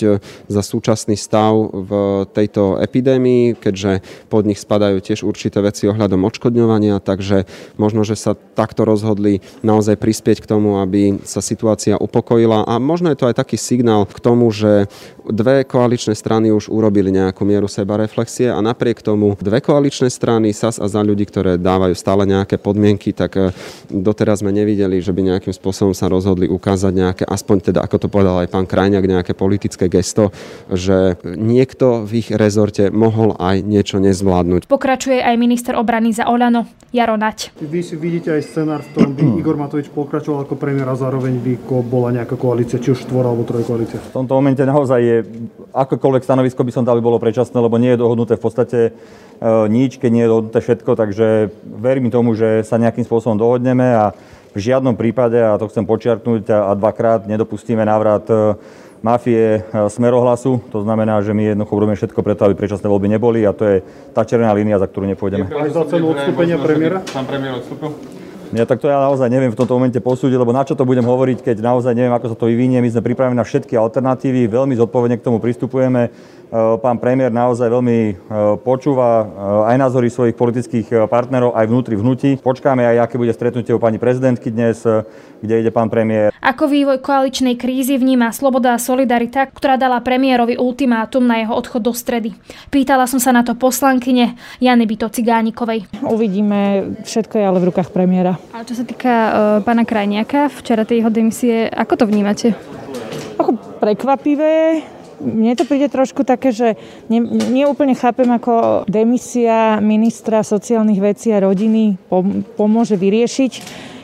za 0.49 0.61
súčasný 0.65 1.13
stav 1.13 1.53
v 1.69 2.25
tejto 2.33 2.81
epidémii, 2.81 3.53
keďže 3.53 4.01
pod 4.33 4.49
nich 4.49 4.57
spadajú 4.57 4.97
tiež 4.97 5.21
určité 5.21 5.61
veci 5.61 5.85
ohľadom 5.85 6.25
odškodňovania, 6.25 6.97
takže 7.05 7.45
možno, 7.77 8.01
že 8.01 8.17
sa 8.17 8.33
takto 8.33 8.81
rozhodli 8.81 9.45
naozaj 9.61 9.93
prispieť 10.01 10.41
k 10.41 10.49
tomu, 10.57 10.81
aby 10.81 11.21
sa 11.21 11.37
situácia 11.37 12.01
upokojila 12.01 12.65
a 12.65 12.81
možno 12.81 13.13
je 13.13 13.19
to 13.21 13.29
aj 13.29 13.37
taký 13.37 13.61
signál 13.61 14.09
k 14.09 14.17
tomu, 14.17 14.49
že 14.49 14.89
Dve 15.21 15.50
koaličné 15.67 16.15
strany 16.15 16.49
už 16.49 16.71
urobili 16.71 17.11
nejakú 17.11 17.43
mieru 17.43 17.67
seba 17.67 17.99
reflexie 17.99 18.47
a 18.47 18.59
napriek 18.63 19.03
tomu 19.03 19.35
dve 19.39 19.59
koaličné 19.59 20.07
strany, 20.07 20.55
SAS 20.55 20.79
a 20.79 20.87
za 20.87 21.03
ľudí, 21.03 21.27
ktoré 21.27 21.59
dávajú 21.59 21.95
stále 21.95 22.23
nejaké 22.23 22.55
podmienky, 22.57 23.11
tak 23.11 23.31
e, 23.37 23.51
doteraz 23.91 24.39
sme 24.41 24.55
nevideli, 24.55 25.03
že 25.03 25.11
by 25.11 25.35
nejakým 25.35 25.53
spôsobom 25.53 25.91
sa 25.91 26.07
rozhodli 26.07 26.47
ukázať 26.47 26.93
nejaké, 26.95 27.23
aspoň 27.27 27.57
teda, 27.71 27.79
ako 27.83 27.97
to 28.01 28.07
povedal 28.07 28.39
aj 28.39 28.49
pán 28.49 28.65
Krajňák, 28.65 29.05
nejaké 29.05 29.33
politické 29.35 29.91
gesto, 29.91 30.31
že 30.71 31.19
niekto 31.23 32.07
v 32.07 32.23
ich 32.23 32.29
rezorte 32.31 32.87
mohol 32.89 33.35
aj 33.37 33.61
niečo 33.61 33.99
nezvládnuť. 33.99 34.71
Pokračuje 34.71 35.19
aj 35.19 35.35
minister 35.35 35.73
obrany 35.77 36.15
za 36.15 36.27
Olano, 36.31 36.67
Jaro 36.91 37.15
Nať. 37.15 37.55
Vy 37.59 37.81
si 37.83 37.95
vidíte 37.95 38.35
aj 38.35 38.43
scenár, 38.47 38.83
v 38.83 38.89
ktorom 38.91 39.11
by 39.15 39.23
Igor 39.39 39.55
Matovič 39.55 39.87
pokračoval 39.91 40.43
ako 40.43 40.55
premiér 40.59 40.91
a 40.91 40.95
zároveň 40.99 41.39
by 41.39 41.53
bola 41.87 42.11
nejaká 42.11 42.35
koalícia, 42.35 42.81
či 42.81 42.91
už 42.91 43.07
štvor 43.07 43.27
alebo 43.27 43.47
trojkoalícia. 43.47 43.99
V 44.11 44.15
tomto 44.21 44.35
momente 44.35 44.63
naozaj 44.63 44.99
je 44.99 45.17
akokoľvek 45.73 46.23
stanovisko 46.23 46.61
by 46.63 46.71
som 46.71 46.83
dal, 46.85 46.97
by 46.99 47.03
bolo 47.03 47.19
predčasné, 47.21 47.57
lebo 47.57 47.79
nie 47.81 47.93
je 47.93 48.01
dohodnuté 48.01 48.37
v 48.37 48.43
podstate 48.43 48.79
e, 48.87 48.91
nič, 49.67 49.97
keď 49.97 50.09
nie 50.11 50.23
je 50.23 50.31
dohodnuté 50.31 50.59
všetko, 50.61 50.91
takže 50.95 51.51
verím 51.65 52.13
tomu, 52.13 52.37
že 52.37 52.63
sa 52.63 52.81
nejakým 52.81 53.03
spôsobom 53.03 53.39
dohodneme 53.39 53.85
a 53.85 54.15
v 54.51 54.59
žiadnom 54.59 54.99
prípade, 54.99 55.39
a 55.39 55.55
to 55.55 55.71
chcem 55.71 55.87
počiarknúť 55.87 56.51
a 56.51 56.75
dvakrát, 56.75 57.23
nedopustíme 57.23 57.83
návrat 57.87 58.27
e, 58.27 58.59
mafie 59.01 59.65
smerohlasu. 59.89 60.61
To 60.69 60.85
znamená, 60.85 61.25
že 61.25 61.33
my 61.33 61.57
jednoducho 61.57 61.73
robíme 61.73 61.97
všetko 61.97 62.21
preto, 62.21 62.45
aby 62.45 62.53
predčasné 62.53 62.85
voľby 62.85 63.09
neboli 63.09 63.41
a 63.43 63.51
to 63.51 63.65
je 63.65 63.77
tá 64.13 64.21
červená 64.21 64.53
línia, 64.53 64.77
za 64.77 64.85
ktorú 64.85 65.09
nepôjdeme. 65.09 65.49
Aj 65.49 65.71
za 65.73 65.83
cenu 65.89 66.13
odstúpenia 66.13 66.61
premiéra? 66.61 67.01
Pán 67.09 67.25
premiér 67.25 67.57
odstúpil? 67.59 68.20
Ja 68.51 68.67
tak 68.67 68.83
to 68.83 68.91
ja 68.91 68.99
naozaj 68.99 69.31
neviem 69.31 69.47
v 69.47 69.55
tomto 69.55 69.79
momente 69.79 70.03
posúdiť, 70.03 70.35
lebo 70.35 70.51
na 70.51 70.67
čo 70.67 70.75
to 70.75 70.83
budem 70.83 71.07
hovoriť, 71.07 71.39
keď 71.39 71.63
naozaj 71.63 71.95
neviem, 71.95 72.11
ako 72.11 72.35
sa 72.35 72.37
to 72.37 72.51
vyvinie. 72.51 72.83
My 72.83 72.91
sme 72.91 73.07
pripravení 73.07 73.39
na 73.39 73.47
všetky 73.47 73.79
alternatívy, 73.79 74.51
veľmi 74.51 74.75
zodpovedne 74.75 75.15
k 75.15 75.23
tomu 75.23 75.39
pristupujeme. 75.39 76.11
Eh, 76.51 76.75
pán 76.83 76.99
premiér 76.99 77.31
naozaj 77.31 77.71
veľmi 77.71 77.99
eh, 78.11 78.15
počúva 78.59 79.23
eh, 79.23 79.71
aj 79.71 79.75
názory 79.87 80.11
svojich 80.11 80.35
politických 80.35 81.07
partnerov 81.07 81.55
aj 81.55 81.63
vnútri 81.71 81.95
vnúti. 81.95 82.35
Počkáme 82.35 82.83
aj, 82.91 83.07
aké 83.07 83.15
bude 83.15 83.31
stretnutie 83.31 83.71
u 83.71 83.79
pani 83.79 83.95
prezidentky 83.95 84.51
dnes, 84.51 84.83
kde 85.41 85.65
ide 85.65 85.71
pán 85.73 85.89
premiér. 85.89 86.29
Ako 86.39 86.69
vývoj 86.69 87.01
koaličnej 87.01 87.57
krízy 87.57 87.97
vníma 87.97 88.29
Sloboda 88.29 88.77
a 88.77 88.81
Solidarita, 88.81 89.49
ktorá 89.49 89.75
dala 89.75 89.99
premiérovi 89.99 90.55
ultimátum 90.55 91.25
na 91.25 91.41
jeho 91.41 91.57
odchod 91.57 91.81
do 91.81 91.93
stredy. 91.93 92.37
Pýtala 92.69 93.09
som 93.09 93.17
sa 93.17 93.33
na 93.33 93.41
to 93.41 93.57
poslankyne 93.57 94.37
Jany 94.61 94.85
Byto 94.85 95.09
Cigánikovej. 95.09 95.89
Uvidíme, 96.05 96.93
všetko 97.01 97.41
je 97.41 97.45
ale 97.45 97.57
v 97.57 97.67
rukách 97.73 97.89
premiéra. 97.89 98.37
A 98.53 98.61
čo 98.61 98.77
sa 98.77 98.85
týka 98.85 99.13
uh, 99.13 99.31
pána 99.65 99.83
Krajniaka, 99.83 100.53
včera 100.53 100.85
tej 100.85 101.01
jeho 101.01 101.11
demisie, 101.11 101.65
ako 101.67 101.93
to 101.97 102.05
vnímate? 102.05 102.53
Ako 103.41 103.57
prekvapivé, 103.81 104.85
mne 105.21 105.53
to 105.53 105.69
príde 105.69 105.89
trošku 105.89 106.25
také, 106.25 106.49
že 106.49 106.77
nie, 107.09 107.21
nie 107.53 107.65
úplne 107.69 107.93
chápem, 107.93 108.25
ako 108.29 108.85
demisia 108.89 109.77
ministra 109.77 110.41
sociálnych 110.41 110.97
vecí 110.97 111.29
a 111.29 111.41
rodiny 111.41 111.97
pomôže 112.57 112.97
vyriešiť 112.97 113.53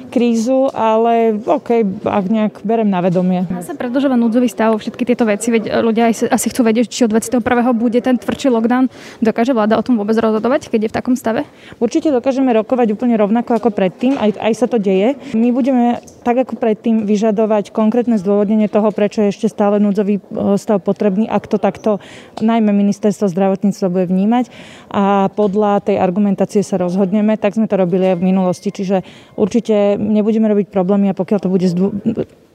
krízu, 0.08 0.72
ale 0.74 1.38
OK, 1.38 1.84
ak 2.04 2.26
nejak 2.28 2.54
berem 2.64 2.90
na 2.90 3.04
vedomie. 3.04 3.44
Má 3.52 3.62
sa 3.62 3.76
predlžovať 3.76 4.18
núdzový 4.18 4.50
stav, 4.50 4.74
všetky 4.80 5.04
tieto 5.04 5.28
veci, 5.28 5.52
veď 5.52 5.84
ľudia 5.84 6.10
asi 6.10 6.48
chcú 6.50 6.66
vedieť, 6.66 6.88
či 6.88 7.06
od 7.06 7.12
21. 7.14 7.44
bude 7.76 8.00
ten 8.00 8.16
tvrdší 8.16 8.48
lockdown. 8.50 8.88
Dokáže 9.20 9.52
vláda 9.52 9.76
o 9.76 9.84
tom 9.84 10.00
vôbec 10.00 10.16
rozhodovať, 10.16 10.72
keď 10.72 10.88
je 10.88 10.90
v 10.90 10.96
takom 10.96 11.16
stave? 11.20 11.44
Určite 11.78 12.10
dokážeme 12.10 12.56
rokovať 12.56 12.96
úplne 12.96 13.20
rovnako 13.20 13.60
ako 13.60 13.70
predtým, 13.76 14.16
aj, 14.16 14.40
aj 14.40 14.54
sa 14.56 14.66
to 14.72 14.80
deje. 14.80 15.20
My 15.36 15.52
budeme 15.52 16.00
tak 16.24 16.44
ako 16.44 16.60
predtým 16.60 17.08
vyžadovať 17.08 17.72
konkrétne 17.72 18.20
zdôvodnenie 18.20 18.68
toho, 18.68 18.92
prečo 18.92 19.24
je 19.24 19.32
ešte 19.32 19.48
stále 19.48 19.80
núdzový 19.80 20.20
e, 20.20 20.22
stav 20.60 20.84
potrebný, 20.84 21.28
ak 21.28 21.48
to 21.48 21.60
takto 21.60 22.00
najmä 22.40 22.72
ministerstvo 22.72 23.32
zdravotníctva 23.32 23.88
bude 23.88 24.06
vnímať 24.12 24.52
a 24.92 25.32
podľa 25.32 25.84
tej 25.84 25.98
argumentácie 26.00 26.64
sa 26.64 26.80
rozhodneme, 26.80 27.36
tak 27.40 27.56
sme 27.56 27.68
to 27.68 27.80
robili 27.80 28.12
aj 28.12 28.18
v 28.20 28.28
minulosti, 28.28 28.70
čiže 28.72 29.04
určite 29.36 29.97
nebudeme 29.98 30.48
robiť 30.48 30.70
problémy 30.70 31.10
a 31.10 31.18
pokiaľ 31.18 31.40
to 31.42 31.50
bude 31.50 31.66
zdô... 31.66 31.92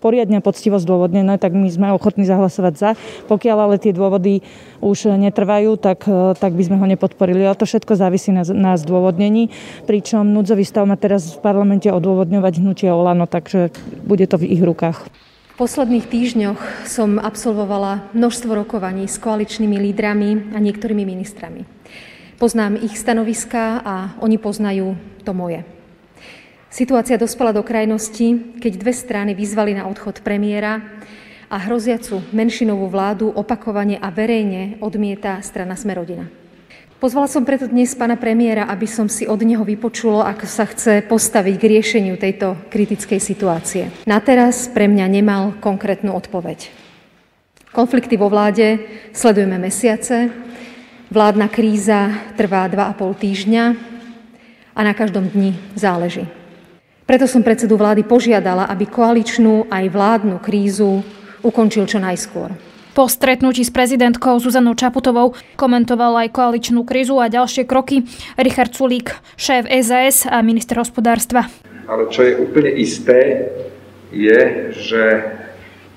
poriadne 0.03 0.43
a 0.43 0.43
poctivo 0.43 0.83
zdôvodnené, 0.83 1.39
tak 1.39 1.55
my 1.55 1.71
sme 1.71 1.95
ochotní 1.95 2.27
zahlasovať 2.27 2.75
za. 2.75 2.91
Pokiaľ 3.31 3.57
ale 3.71 3.77
tie 3.79 3.95
dôvody 3.95 4.43
už 4.83 5.15
netrvajú, 5.15 5.79
tak, 5.79 6.07
e, 6.11 6.35
tak 6.35 6.59
by 6.59 6.63
sme 6.67 6.77
ho 6.83 6.87
nepodporili. 6.91 7.47
Ale 7.47 7.55
to 7.55 7.67
všetko 7.67 7.95
závisí 7.95 8.35
na, 8.35 8.43
na 8.51 8.75
zdôvodnení, 8.75 9.55
pričom 9.87 10.27
núdzový 10.27 10.67
stav 10.67 10.91
má 10.91 10.99
teraz 10.99 11.35
v 11.35 11.39
parlamente 11.39 11.87
odôvodňovať 11.87 12.59
hnutie 12.59 12.91
Olano, 12.91 13.31
takže 13.31 13.71
bude 14.03 14.27
to 14.27 14.43
v 14.43 14.51
ich 14.51 14.63
rukách. 14.63 15.07
V 15.53 15.57
posledných 15.61 16.09
týždňoch 16.09 16.89
som 16.89 17.21
absolvovala 17.21 18.11
množstvo 18.17 18.51
rokovaní 18.57 19.05
s 19.07 19.21
koaličnými 19.21 19.79
lídrami 19.79 20.57
a 20.57 20.59
niektorými 20.59 21.05
ministrami. 21.05 21.69
Poznám 22.41 22.81
ich 22.83 22.99
stanoviská 22.99 23.85
a 23.85 23.95
oni 24.19 24.35
poznajú 24.41 24.99
to 25.23 25.31
moje. 25.31 25.63
Situácia 26.73 27.21
dospela 27.21 27.52
do 27.52 27.61
krajnosti, 27.61 28.57
keď 28.57 28.73
dve 28.81 28.97
strany 28.97 29.37
vyzvali 29.37 29.76
na 29.76 29.85
odchod 29.85 30.25
premiéra 30.25 30.81
a 31.52 31.61
hroziacu 31.61 32.25
menšinovú 32.33 32.88
vládu 32.88 33.29
opakovane 33.29 34.00
a 34.00 34.09
verejne 34.09 34.81
odmieta 34.81 35.37
strana 35.45 35.76
Smerodina. 35.76 36.33
Pozvala 36.97 37.29
som 37.29 37.45
preto 37.45 37.69
dnes 37.69 37.93
pána 37.93 38.17
premiéra, 38.17 38.73
aby 38.73 38.88
som 38.88 39.05
si 39.05 39.29
od 39.29 39.37
neho 39.45 39.61
vypočulo, 39.69 40.25
ako 40.25 40.49
sa 40.49 40.64
chce 40.64 41.05
postaviť 41.05 41.55
k 41.61 41.69
riešeniu 41.76 42.17
tejto 42.17 42.57
kritickej 42.73 43.21
situácie. 43.21 43.93
Na 44.09 44.25
teraz 44.25 44.64
pre 44.73 44.88
mňa 44.88 45.07
nemal 45.12 45.52
konkrétnu 45.61 46.17
odpoveď. 46.17 46.73
Konflikty 47.69 48.17
vo 48.17 48.33
vláde 48.33 48.81
sledujeme 49.12 49.61
mesiace, 49.61 50.33
vládna 51.12 51.52
kríza 51.52 52.33
trvá 52.41 52.64
2,5 52.64 52.97
týždňa 52.97 53.64
a 54.73 54.81
na 54.81 54.97
každom 54.97 55.29
dni 55.29 55.52
záleží. 55.76 56.25
Preto 57.03 57.27
som 57.27 57.43
predsedu 57.43 57.75
vlády 57.75 58.07
požiadala, 58.07 58.71
aby 58.71 58.87
koaličnú 58.87 59.67
aj 59.67 59.85
vládnu 59.91 60.39
krízu 60.39 61.03
ukončil 61.43 61.91
čo 61.91 61.99
najskôr. 61.99 62.55
Po 62.93 63.09
stretnutí 63.09 63.65
s 63.65 63.73
prezidentkou 63.73 64.37
Zuzanou 64.39 64.77
Čaputovou 64.79 65.35
komentoval 65.57 66.23
aj 66.23 66.29
koaličnú 66.31 66.85
krizu 66.85 67.19
a 67.19 67.33
ďalšie 67.33 67.65
kroky 67.65 68.05
Richard 68.37 68.77
Sulík, 68.77 69.17
šéf 69.35 69.65
SAS 69.83 70.29
a 70.29 70.45
minister 70.45 70.79
hospodárstva. 70.79 71.49
Ale 71.89 72.07
čo 72.13 72.23
je 72.23 72.39
úplne 72.39 72.71
isté, 72.79 73.49
je, 74.13 74.71
že 74.77 75.03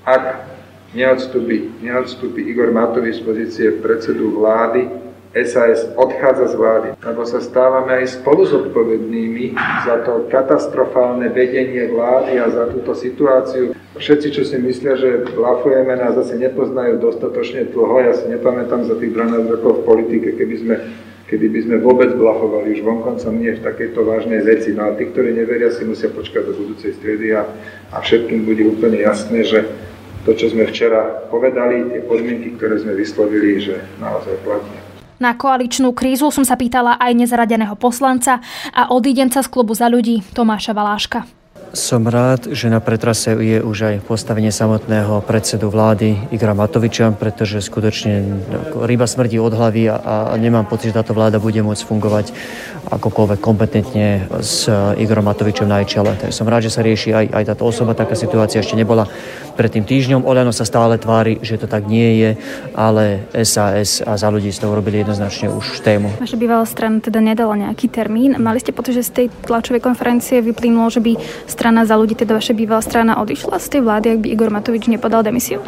ak 0.08 0.48
neodstúpi, 0.96 1.84
neodstúpi 1.84 2.48
Igor 2.48 2.72
Matovič 2.72 3.20
z 3.20 3.22
pozície 3.22 3.68
predsedu 3.78 4.32
vlády, 4.32 5.05
SAS 5.44 5.84
odchádza 5.92 6.48
z 6.48 6.54
vlády, 6.56 6.88
lebo 6.96 7.28
sa 7.28 7.44
stávame 7.44 8.00
aj 8.00 8.16
spolu 8.22 8.48
zodpovednými 8.48 9.52
za 9.84 10.00
to 10.08 10.24
katastrofálne 10.32 11.28
vedenie 11.28 11.92
vlády 11.92 12.40
a 12.40 12.48
za 12.48 12.64
túto 12.72 12.96
situáciu. 12.96 13.76
Všetci, 14.00 14.28
čo 14.32 14.42
si 14.48 14.56
myslia, 14.56 14.96
že 14.96 15.28
blafujeme, 15.36 15.92
nás 15.92 16.16
zase 16.16 16.40
nepoznajú 16.40 16.96
dostatočne 17.00 17.68
dlho. 17.68 17.96
Ja 18.00 18.12
si 18.16 18.32
nepamätám 18.32 18.88
za 18.88 18.96
tých 18.96 19.12
12 19.12 19.52
rokov 19.60 19.84
v 19.84 19.86
politike, 19.88 20.28
keby 20.40 20.56
sme 20.56 20.76
kedy 21.26 21.50
by 21.50 21.60
sme 21.66 21.76
vôbec 21.82 22.14
blafovali 22.14 22.78
už 22.78 22.86
vonkoncom 22.86 23.34
nie 23.34 23.58
v 23.58 23.64
takejto 23.66 23.98
vážnej 24.06 24.46
veci. 24.46 24.70
No 24.70 24.86
a 24.86 24.94
tí, 24.94 25.10
ktorí 25.10 25.34
neveria, 25.34 25.74
si 25.74 25.82
musia 25.82 26.06
počkať 26.06 26.42
do 26.46 26.54
budúcej 26.54 26.94
stredy 26.94 27.34
a, 27.34 27.42
a 27.90 27.98
všetkým 27.98 28.46
bude 28.46 28.62
úplne 28.62 29.02
jasné, 29.02 29.42
že 29.42 29.66
to, 30.22 30.38
čo 30.38 30.54
sme 30.54 30.70
včera 30.70 31.26
povedali, 31.26 31.90
tie 31.90 32.02
podmienky, 32.06 32.54
ktoré 32.54 32.78
sme 32.78 32.94
vyslovili, 32.94 33.58
že 33.58 33.82
naozaj 33.98 34.38
platne. 34.46 34.85
Na 35.16 35.32
koaličnú 35.32 35.96
krízu 35.96 36.28
som 36.28 36.44
sa 36.44 36.60
pýtala 36.60 37.00
aj 37.00 37.16
nezaradeného 37.16 37.72
poslanca 37.80 38.44
a 38.76 38.92
odídenca 38.92 39.40
z 39.40 39.48
klubu 39.48 39.72
za 39.72 39.88
ľudí 39.88 40.20
Tomáša 40.36 40.76
Valáška. 40.76 41.24
Som 41.76 42.08
rád, 42.08 42.56
že 42.56 42.72
na 42.72 42.80
pretrase 42.80 43.36
je 43.36 43.58
už 43.60 43.78
aj 43.84 43.96
postavenie 44.08 44.48
samotného 44.48 45.20
predsedu 45.24 45.68
vlády 45.68 46.32
Igora 46.32 46.56
Matoviča, 46.56 47.12
pretože 47.12 47.60
skutočne 47.60 48.22
ryba 48.80 49.04
smrdí 49.04 49.36
od 49.36 49.52
hlavy 49.52 49.92
a, 49.92 49.96
a 50.00 50.14
nemám 50.40 50.64
pocit, 50.64 50.92
že 50.92 51.00
táto 51.00 51.12
vláda 51.12 51.36
bude 51.36 51.60
môcť 51.60 51.82
fungovať 51.84 52.26
akokoľvek 52.86 53.40
kompetentne 53.42 54.24
s 54.40 54.70
Igorom 54.96 55.26
Matovičom 55.28 55.68
na 55.68 55.84
jej 55.84 56.00
čele. 56.00 56.16
Som 56.32 56.48
rád, 56.48 56.64
že 56.64 56.72
sa 56.72 56.86
rieši 56.86 57.12
aj, 57.12 57.26
aj 57.34 57.44
táto 57.52 57.68
osoba. 57.68 57.98
Taká 57.98 58.14
situácia 58.14 58.62
ešte 58.62 58.78
nebola 58.78 59.10
pred 59.56 59.72
tým 59.72 59.88
týždňom. 59.88 60.28
Olano 60.28 60.52
sa 60.52 60.68
stále 60.68 61.00
tvári, 61.00 61.40
že 61.40 61.56
to 61.56 61.66
tak 61.66 61.88
nie 61.88 62.20
je, 62.20 62.30
ale 62.76 63.26
SAS 63.42 64.04
a 64.04 64.14
za 64.20 64.28
ľudí 64.28 64.52
z 64.52 64.60
toho 64.60 64.76
robili 64.76 65.00
jednoznačne 65.00 65.48
už 65.48 65.80
tému. 65.80 66.20
Vaša 66.20 66.36
bývalá 66.36 66.68
strana 66.68 67.00
teda 67.00 67.24
nedala 67.24 67.56
nejaký 67.56 67.88
termín. 67.88 68.36
Mali 68.36 68.60
ste 68.60 68.76
pocit, 68.76 69.00
že 69.00 69.08
z 69.08 69.12
tej 69.24 69.26
tlačovej 69.48 69.80
konferencie 69.80 70.44
vyplynulo, 70.44 70.92
že 70.92 71.00
by 71.00 71.16
strana 71.48 71.88
za 71.88 71.96
ľudí, 71.96 72.12
teda 72.12 72.36
vaša 72.36 72.52
bývalá 72.52 72.84
strana, 72.84 73.18
odišla 73.18 73.56
z 73.56 73.68
tej 73.72 73.80
vlády, 73.80 74.06
ak 74.12 74.22
by 74.22 74.28
Igor 74.28 74.50
Matovič 74.52 74.92
nepodal 74.92 75.24
demisiu? 75.24 75.64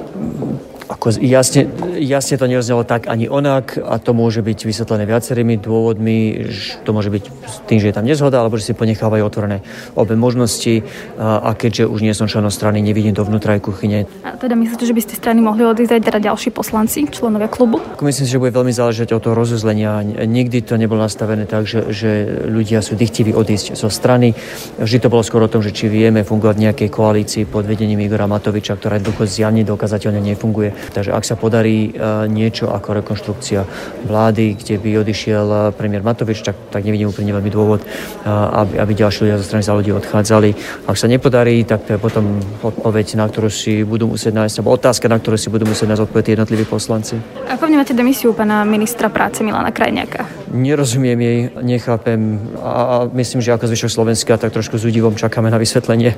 Ako 0.88 1.12
jasne, 1.20 1.68
jasne 2.00 2.40
to 2.40 2.48
neoznelo 2.48 2.80
tak 2.80 3.12
ani 3.12 3.28
onak 3.28 3.76
a 3.76 4.00
to 4.00 4.16
môže 4.16 4.40
byť 4.40 4.64
vysvetlené 4.64 5.04
viacerými 5.04 5.60
dôvodmi. 5.60 6.48
To 6.88 6.96
môže 6.96 7.12
byť 7.12 7.24
tým, 7.68 7.76
že 7.76 7.92
je 7.92 7.94
tam 7.94 8.08
nezhoda, 8.08 8.40
alebo 8.40 8.56
že 8.56 8.72
si 8.72 8.74
ponechávajú 8.74 9.20
otvorené 9.20 9.60
obe 9.92 10.16
možnosti 10.16 10.80
a 11.20 11.52
keďže 11.52 11.84
už 11.84 12.00
nie 12.00 12.16
som 12.16 12.24
členom 12.24 12.48
strany, 12.48 12.80
nevidím 12.80 13.12
to 13.12 13.20
vnútra 13.20 13.60
aj 13.60 13.68
kuchyne. 13.68 14.08
A 14.24 14.40
teda 14.40 14.56
myslíte, 14.56 14.88
že 14.88 14.96
by 14.96 15.00
z 15.04 15.08
tej 15.12 15.18
strany 15.20 15.44
mohli 15.44 15.68
odísť 15.68 15.92
aj 15.92 16.02
teda 16.08 16.18
ďalší 16.32 16.56
poslanci, 16.56 17.04
členovia 17.12 17.52
klubu? 17.52 17.84
Myslím 18.00 18.24
si, 18.24 18.32
že 18.32 18.40
bude 18.40 18.56
veľmi 18.56 18.72
záležať 18.72 19.12
od 19.12 19.20
toho 19.20 19.36
rozuzlenia. 19.36 20.00
Nikdy 20.24 20.64
to 20.64 20.80
nebolo 20.80 21.04
nastavené 21.04 21.44
tak, 21.44 21.68
že, 21.68 21.92
že 21.92 22.40
ľudia 22.48 22.80
sú 22.80 22.96
dychtiví 22.96 23.36
odísť 23.36 23.76
zo 23.76 23.92
strany. 23.92 24.32
Vždy 24.80 25.04
to 25.04 25.12
bolo 25.12 25.20
skoro 25.20 25.44
o 25.44 25.52
tom, 25.52 25.60
že 25.60 25.76
či 25.76 25.92
vieme 25.92 26.24
fungovať 26.24 26.56
v 26.56 26.64
nejakej 26.64 26.88
koalícii 26.88 27.44
pod 27.44 27.68
vedením 27.68 28.00
Igora 28.00 28.24
Matoviča, 28.24 28.80
ktorá 28.80 28.96
jednoducho 28.96 29.28
zjavne 29.28 29.68
dokazateľne 29.68 30.24
nefunguje. 30.24 30.77
Takže 30.92 31.10
ak 31.12 31.24
sa 31.24 31.34
podarí 31.36 31.90
e, 31.90 32.26
niečo 32.28 32.70
ako 32.70 33.02
rekonštrukcia 33.02 33.60
vlády, 34.06 34.56
kde 34.58 34.74
by 34.78 34.90
odišiel 35.02 35.46
e, 35.46 35.56
premiér 35.74 36.02
Matovič, 36.02 36.42
tak, 36.42 36.56
tak 36.70 36.84
nevidím 36.84 37.10
úplne 37.10 37.34
veľmi 37.34 37.50
dôvod, 37.50 37.80
e, 37.82 37.86
aby, 38.28 38.80
aby 38.80 38.92
ďalší 38.94 39.28
ľudia 39.28 39.40
zo 39.40 39.46
strany 39.46 39.62
za 39.62 39.74
ľudí 39.74 39.92
odchádzali. 39.92 40.50
Ak 40.88 40.96
sa 40.96 41.06
nepodarí, 41.10 41.62
tak 41.64 41.84
to 41.84 41.96
je 41.96 42.00
potom 42.00 42.40
odpoveď, 42.62 43.18
na 43.18 43.26
ktorú 43.26 43.50
si 43.50 43.82
budú 43.82 44.10
musieť 44.14 44.32
nájsť, 44.34 44.54
alebo 44.62 44.74
otázka, 44.74 45.06
na 45.10 45.18
ktorú 45.18 45.36
si 45.36 45.48
budú 45.50 45.64
musieť 45.68 45.86
nájsť 45.92 46.04
odpoveď 46.08 46.24
jednotliví 46.38 46.64
poslanci. 46.64 47.18
Ako 47.48 47.66
vnímate 47.66 47.92
demisiu 47.92 48.32
pána 48.32 48.62
ministra 48.62 49.10
práce 49.10 49.42
Milana 49.42 49.74
Krajniaka? 49.74 50.26
Nerozumiem 50.54 51.18
jej, 51.20 51.38
nechápem 51.60 52.40
a, 52.62 52.70
a 52.70 52.96
myslím, 53.12 53.42
že 53.44 53.52
ako 53.52 53.68
zvyšok 53.68 53.90
Slovenska, 53.90 54.40
tak 54.40 54.54
trošku 54.54 54.78
s 54.78 54.86
údivom 54.86 55.18
čakáme 55.18 55.50
na 55.50 55.58
vysvetlenie. 55.58 56.16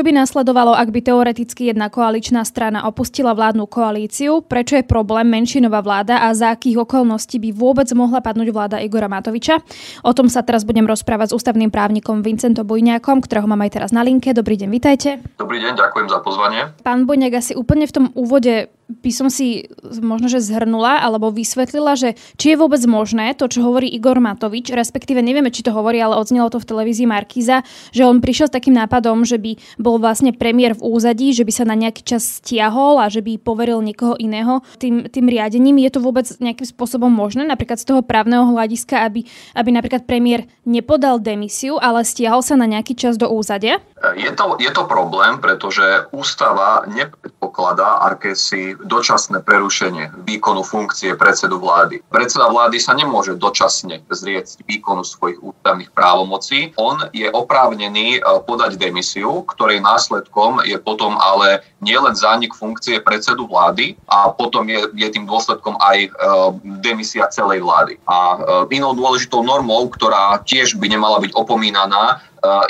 Čo 0.00 0.08
by 0.08 0.16
nasledovalo, 0.16 0.72
ak 0.72 0.96
by 0.96 1.00
teoreticky 1.04 1.68
jedna 1.68 1.92
koaličná 1.92 2.40
strana 2.48 2.88
opustila 2.88 3.36
vládnu 3.36 3.68
koalíciu? 3.68 4.40
Prečo 4.40 4.80
je 4.80 4.88
problém 4.88 5.28
menšinová 5.28 5.84
vláda 5.84 6.24
a 6.24 6.32
za 6.32 6.56
akých 6.56 6.88
okolností 6.88 7.36
by 7.36 7.52
vôbec 7.52 7.84
mohla 7.92 8.24
padnúť 8.24 8.48
vláda 8.48 8.80
Igora 8.80 9.12
Matoviča? 9.12 9.60
O 10.00 10.16
tom 10.16 10.32
sa 10.32 10.40
teraz 10.40 10.64
budem 10.64 10.88
rozprávať 10.88 11.36
s 11.36 11.36
ústavným 11.36 11.68
právnikom 11.68 12.24
Vincentom 12.24 12.64
Bujňákom, 12.64 13.20
ktorého 13.20 13.44
mám 13.44 13.60
aj 13.60 13.76
teraz 13.76 13.90
na 13.92 14.00
linke. 14.00 14.32
Dobrý 14.32 14.56
deň, 14.56 14.72
vitajte. 14.72 15.20
Dobrý 15.36 15.60
deň, 15.60 15.76
ďakujem 15.76 16.08
za 16.08 16.24
pozvanie. 16.24 16.72
Pán 16.80 17.04
Bujňák, 17.04 17.36
asi 17.36 17.52
úplne 17.52 17.84
v 17.84 17.92
tom 17.92 18.06
úvode 18.16 18.72
by 18.90 19.10
som 19.14 19.30
si 19.30 19.70
možno, 20.02 20.26
že 20.26 20.42
zhrnula 20.42 20.98
alebo 20.98 21.30
vysvetlila, 21.30 21.94
že 21.94 22.18
či 22.34 22.54
je 22.54 22.60
vôbec 22.60 22.82
možné 22.90 23.38
to, 23.38 23.46
čo 23.46 23.62
hovorí 23.62 23.86
Igor 23.86 24.18
Matovič, 24.18 24.74
respektíve 24.74 25.22
nevieme, 25.22 25.54
či 25.54 25.62
to 25.62 25.70
hovorí, 25.70 26.02
ale 26.02 26.18
odznelo 26.18 26.50
to 26.50 26.58
v 26.58 26.66
televízii 26.66 27.06
Markiza, 27.06 27.62
že 27.94 28.02
on 28.02 28.18
prišiel 28.18 28.50
s 28.50 28.56
takým 28.58 28.74
nápadom, 28.74 29.22
že 29.22 29.38
by 29.38 29.54
bol 29.78 30.02
vlastne 30.02 30.34
premiér 30.34 30.74
v 30.74 30.82
úzadí, 30.82 31.30
že 31.30 31.46
by 31.46 31.52
sa 31.54 31.64
na 31.64 31.78
nejaký 31.78 32.02
čas 32.02 32.42
stiahol 32.42 32.98
a 32.98 33.06
že 33.06 33.22
by 33.22 33.38
poveril 33.38 33.78
niekoho 33.78 34.18
iného 34.18 34.66
tým, 34.82 35.06
tým 35.06 35.30
riadením. 35.30 35.78
Je 35.78 35.94
to 35.94 36.02
vôbec 36.02 36.26
nejakým 36.42 36.66
spôsobom 36.66 37.08
možné, 37.08 37.46
napríklad 37.46 37.78
z 37.78 37.86
toho 37.86 38.00
právneho 38.02 38.50
hľadiska, 38.50 39.06
aby, 39.06 39.22
aby 39.54 39.70
napríklad 39.70 40.02
premiér 40.08 40.50
nepodal 40.66 41.22
demisiu, 41.22 41.78
ale 41.78 42.02
stiahol 42.02 42.42
sa 42.42 42.58
na 42.58 42.66
nejaký 42.66 42.98
čas 42.98 43.14
do 43.14 43.30
úzadia? 43.30 43.78
Je 44.16 44.32
to, 44.32 44.56
je 44.56 44.72
to 44.72 44.88
problém, 44.88 45.38
pretože 45.38 46.08
ústava 46.10 46.88
nepredpokladá 46.88 48.00
akési 48.08 48.79
dočasné 48.84 49.42
prerušenie 49.44 50.24
výkonu 50.24 50.64
funkcie 50.64 51.16
predsedu 51.16 51.60
vlády. 51.60 52.00
Predseda 52.08 52.48
vlády 52.48 52.80
sa 52.80 52.96
nemôže 52.96 53.36
dočasne 53.36 54.04
zrieť 54.08 54.62
výkonu 54.64 55.04
svojich 55.04 55.40
ústavných 55.40 55.90
právomocí. 55.92 56.72
On 56.80 56.96
je 57.12 57.28
oprávnený 57.28 58.18
e, 58.18 58.20
podať 58.44 58.76
demisiu, 58.80 59.44
ktorej 59.48 59.84
následkom 59.84 60.64
je 60.64 60.76
potom 60.80 61.16
ale 61.20 61.64
nielen 61.80 62.16
zánik 62.16 62.52
funkcie 62.56 63.00
predsedu 63.00 63.48
vlády 63.48 63.96
a 64.08 64.32
potom 64.32 64.68
je, 64.68 64.88
je 64.96 65.08
tým 65.10 65.24
dôsledkom 65.24 65.76
aj 65.80 65.98
e, 66.04 66.08
demisia 66.80 67.28
celej 67.32 67.64
vlády. 67.64 67.96
A 68.08 68.16
e, 68.16 68.38
inou 68.76 68.96
dôležitou 68.96 69.44
normou, 69.44 69.88
ktorá 69.92 70.40
tiež 70.44 70.76
by 70.80 70.86
nemala 70.88 71.20
byť 71.20 71.32
opomínaná, 71.36 72.20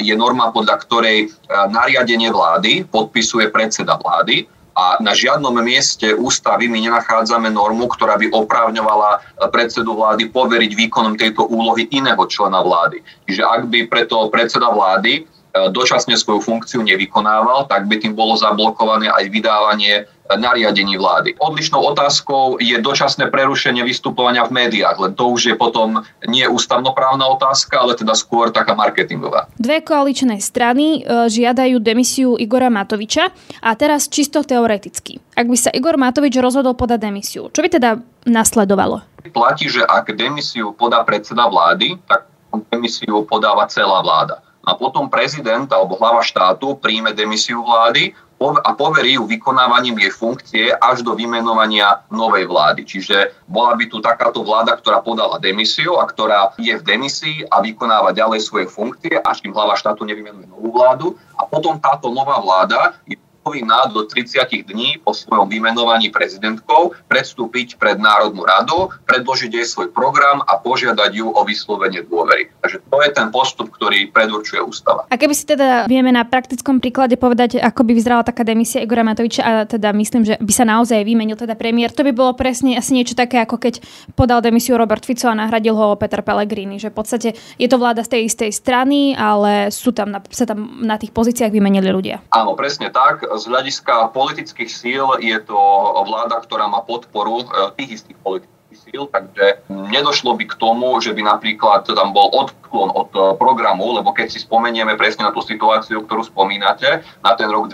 je 0.03 0.11
norma, 0.19 0.51
podľa 0.51 0.83
ktorej 0.83 1.31
nariadenie 1.47 2.27
vlády 2.35 2.91
podpisuje 2.91 3.55
predseda 3.55 3.95
vlády 4.03 4.51
a 4.77 5.03
na 5.03 5.13
žiadnom 5.13 5.53
mieste 5.61 6.15
ústavy 6.15 6.71
my 6.71 6.87
nenachádzame 6.87 7.51
normu, 7.51 7.91
ktorá 7.91 8.15
by 8.17 8.31
oprávňovala 8.31 9.41
predsedu 9.51 9.99
vlády 9.99 10.31
poveriť 10.31 10.73
výkonom 10.75 11.19
tejto 11.19 11.47
úlohy 11.51 11.91
iného 11.91 12.23
člena 12.31 12.63
vlády. 12.63 13.03
Čiže 13.27 13.43
ak 13.43 13.63
by 13.67 13.79
preto 13.91 14.31
predseda 14.31 14.71
vlády 14.71 15.27
dočasne 15.51 16.15
svoju 16.15 16.41
funkciu 16.41 16.81
nevykonával, 16.87 17.67
tak 17.67 17.91
by 17.91 17.99
tým 17.99 18.15
bolo 18.15 18.39
zablokované 18.39 19.11
aj 19.11 19.25
vydávanie 19.31 20.07
nariadení 20.31 20.95
vlády. 20.95 21.35
Odlišnou 21.43 21.83
otázkou 21.91 22.63
je 22.63 22.79
dočasné 22.79 23.27
prerušenie 23.35 23.83
vystupovania 23.83 24.47
v 24.47 24.63
médiách, 24.63 24.97
len 25.03 25.13
to 25.19 25.27
už 25.27 25.51
je 25.51 25.55
potom 25.59 26.07
nie 26.29 26.47
ústavnoprávna 26.47 27.27
otázka, 27.35 27.83
ale 27.83 27.99
teda 27.99 28.15
skôr 28.15 28.55
taká 28.55 28.79
marketingová. 28.79 29.51
Dve 29.59 29.83
koaličné 29.83 30.39
strany 30.39 31.03
e, 31.03 31.27
žiadajú 31.27 31.83
demisiu 31.83 32.39
Igora 32.39 32.71
Matoviča 32.71 33.27
a 33.59 33.71
teraz 33.75 34.07
čisto 34.07 34.47
teoreticky. 34.47 35.19
Ak 35.35 35.51
by 35.51 35.57
sa 35.59 35.71
Igor 35.75 35.99
Matovič 35.99 36.39
rozhodol 36.39 36.79
podať 36.79 37.11
demisiu, 37.11 37.51
čo 37.51 37.65
by 37.65 37.69
teda 37.73 37.99
nasledovalo? 38.29 39.03
Platí, 39.35 39.67
že 39.67 39.83
ak 39.83 40.15
demisiu 40.15 40.75
podá 40.75 41.03
predseda 41.03 41.51
vlády, 41.51 41.99
tak 42.07 42.31
demisiu 42.71 43.27
podáva 43.27 43.67
celá 43.67 44.03
vláda 44.03 44.43
a 44.65 44.77
potom 44.77 45.09
prezident 45.09 45.67
alebo 45.73 45.97
hlava 45.97 46.21
štátu 46.21 46.77
príjme 46.77 47.17
demisiu 47.17 47.65
vlády 47.65 48.13
a 48.41 48.73
poverí 48.73 49.21
ju 49.21 49.29
vykonávaním 49.29 50.01
jej 50.01 50.13
funkcie 50.17 50.73
až 50.73 51.05
do 51.05 51.13
vymenovania 51.13 52.01
novej 52.09 52.49
vlády. 52.49 52.89
Čiže 52.89 53.37
bola 53.45 53.77
by 53.77 53.85
tu 53.93 54.01
takáto 54.01 54.41
vláda, 54.41 54.81
ktorá 54.81 55.05
podala 55.05 55.37
demisiu 55.37 56.01
a 56.01 56.09
ktorá 56.09 56.57
je 56.57 56.73
v 56.73 56.81
demisii 56.81 57.45
a 57.53 57.61
vykonáva 57.61 58.17
ďalej 58.17 58.41
svoje 58.41 58.73
funkcie, 58.73 59.13
až 59.21 59.45
kým 59.45 59.53
hlava 59.53 59.77
štátu 59.77 60.09
nevymenuje 60.09 60.49
novú 60.49 60.73
vládu. 60.73 61.21
A 61.37 61.45
potom 61.45 61.77
táto 61.77 62.09
nová 62.09 62.41
vláda 62.41 62.97
je 63.05 63.21
povinná 63.41 63.89
do 63.89 64.05
30 64.05 64.69
dní 64.69 65.01
po 65.01 65.17
svojom 65.17 65.49
vymenovaní 65.49 66.13
prezidentkou 66.13 66.93
predstúpiť 67.09 67.81
pred 67.81 67.97
Národnú 67.97 68.45
radu, 68.45 68.93
predložiť 69.09 69.51
jej 69.51 69.67
svoj 69.67 69.91
program 69.91 70.45
a 70.45 70.61
požiadať 70.61 71.11
ju 71.17 71.29
o 71.33 71.43
vyslovenie 71.45 72.05
dôvery. 72.05 72.53
Takže 72.61 72.79
to 72.85 72.97
je 73.01 73.11
ten 73.11 73.29
postup, 73.33 73.73
ktorý 73.73 74.13
predurčuje 74.13 74.61
ústava. 74.61 75.09
A 75.09 75.17
keby 75.17 75.35
si 75.35 75.45
teda 75.49 75.89
vieme 75.89 76.13
na 76.13 76.23
praktickom 76.29 76.79
príklade 76.79 77.17
povedať, 77.17 77.59
ako 77.59 77.83
by 77.85 77.93
vyzerala 77.97 78.23
taká 78.23 78.45
demisia 78.45 78.85
Igora 78.85 79.03
Matoviča 79.03 79.43
a 79.43 79.53
teda 79.65 79.91
myslím, 79.97 80.23
že 80.29 80.35
by 80.37 80.53
sa 80.53 80.65
naozaj 80.69 81.01
vymenil 81.03 81.37
teda 81.41 81.57
premiér, 81.57 81.91
to 81.91 82.05
by 82.05 82.13
bolo 82.13 82.37
presne 82.37 82.77
asi 82.77 82.93
niečo 82.93 83.17
také, 83.17 83.41
ako 83.41 83.57
keď 83.57 83.81
podal 84.15 84.45
demisiu 84.45 84.77
Robert 84.77 85.03
Fico 85.03 85.29
a 85.29 85.35
nahradil 85.35 85.73
ho 85.73 85.97
Peter 85.97 86.21
Pellegrini, 86.21 86.77
že 86.77 86.93
v 86.93 86.97
podstate 86.97 87.29
je 87.57 87.69
to 87.69 87.81
vláda 87.81 88.05
z 88.05 88.13
tej 88.17 88.23
istej 88.29 88.51
strany, 88.53 89.17
ale 89.17 89.73
sú 89.73 89.91
tam, 89.97 90.13
sa 90.29 90.45
tam 90.45 90.85
na 90.85 91.01
tých 91.01 91.11
pozíciách 91.11 91.51
vymenili 91.51 91.89
ľudia. 91.89 92.21
Áno, 92.31 92.53
presne 92.53 92.93
tak 92.93 93.30
z 93.39 93.45
hľadiska 93.47 94.11
politických 94.11 94.71
síl 94.71 95.07
je 95.23 95.39
to 95.47 95.59
vláda, 96.07 96.43
ktorá 96.43 96.67
má 96.67 96.83
podporu 96.83 97.43
e, 97.43 97.47
tých 97.79 98.03
istých 98.03 98.19
politických 98.27 98.79
síl, 98.91 99.03
takže 99.07 99.67
nedošlo 99.71 100.35
by 100.35 100.45
k 100.51 100.55
tomu, 100.59 100.99
že 100.99 101.15
by 101.15 101.23
napríklad 101.23 101.87
tam 101.87 102.11
bol 102.11 102.31
odklon 102.35 102.91
od 102.91 103.11
e, 103.15 103.21
programu, 103.39 103.95
lebo 103.95 104.11
keď 104.11 104.35
si 104.35 104.43
spomenieme 104.43 104.99
presne 104.99 105.27
na 105.27 105.35
tú 105.35 105.43
situáciu, 105.43 106.03
ktorú 106.07 106.27
spomínate, 106.27 107.07
na 107.23 107.33
ten 107.39 107.47
rok 107.47 107.71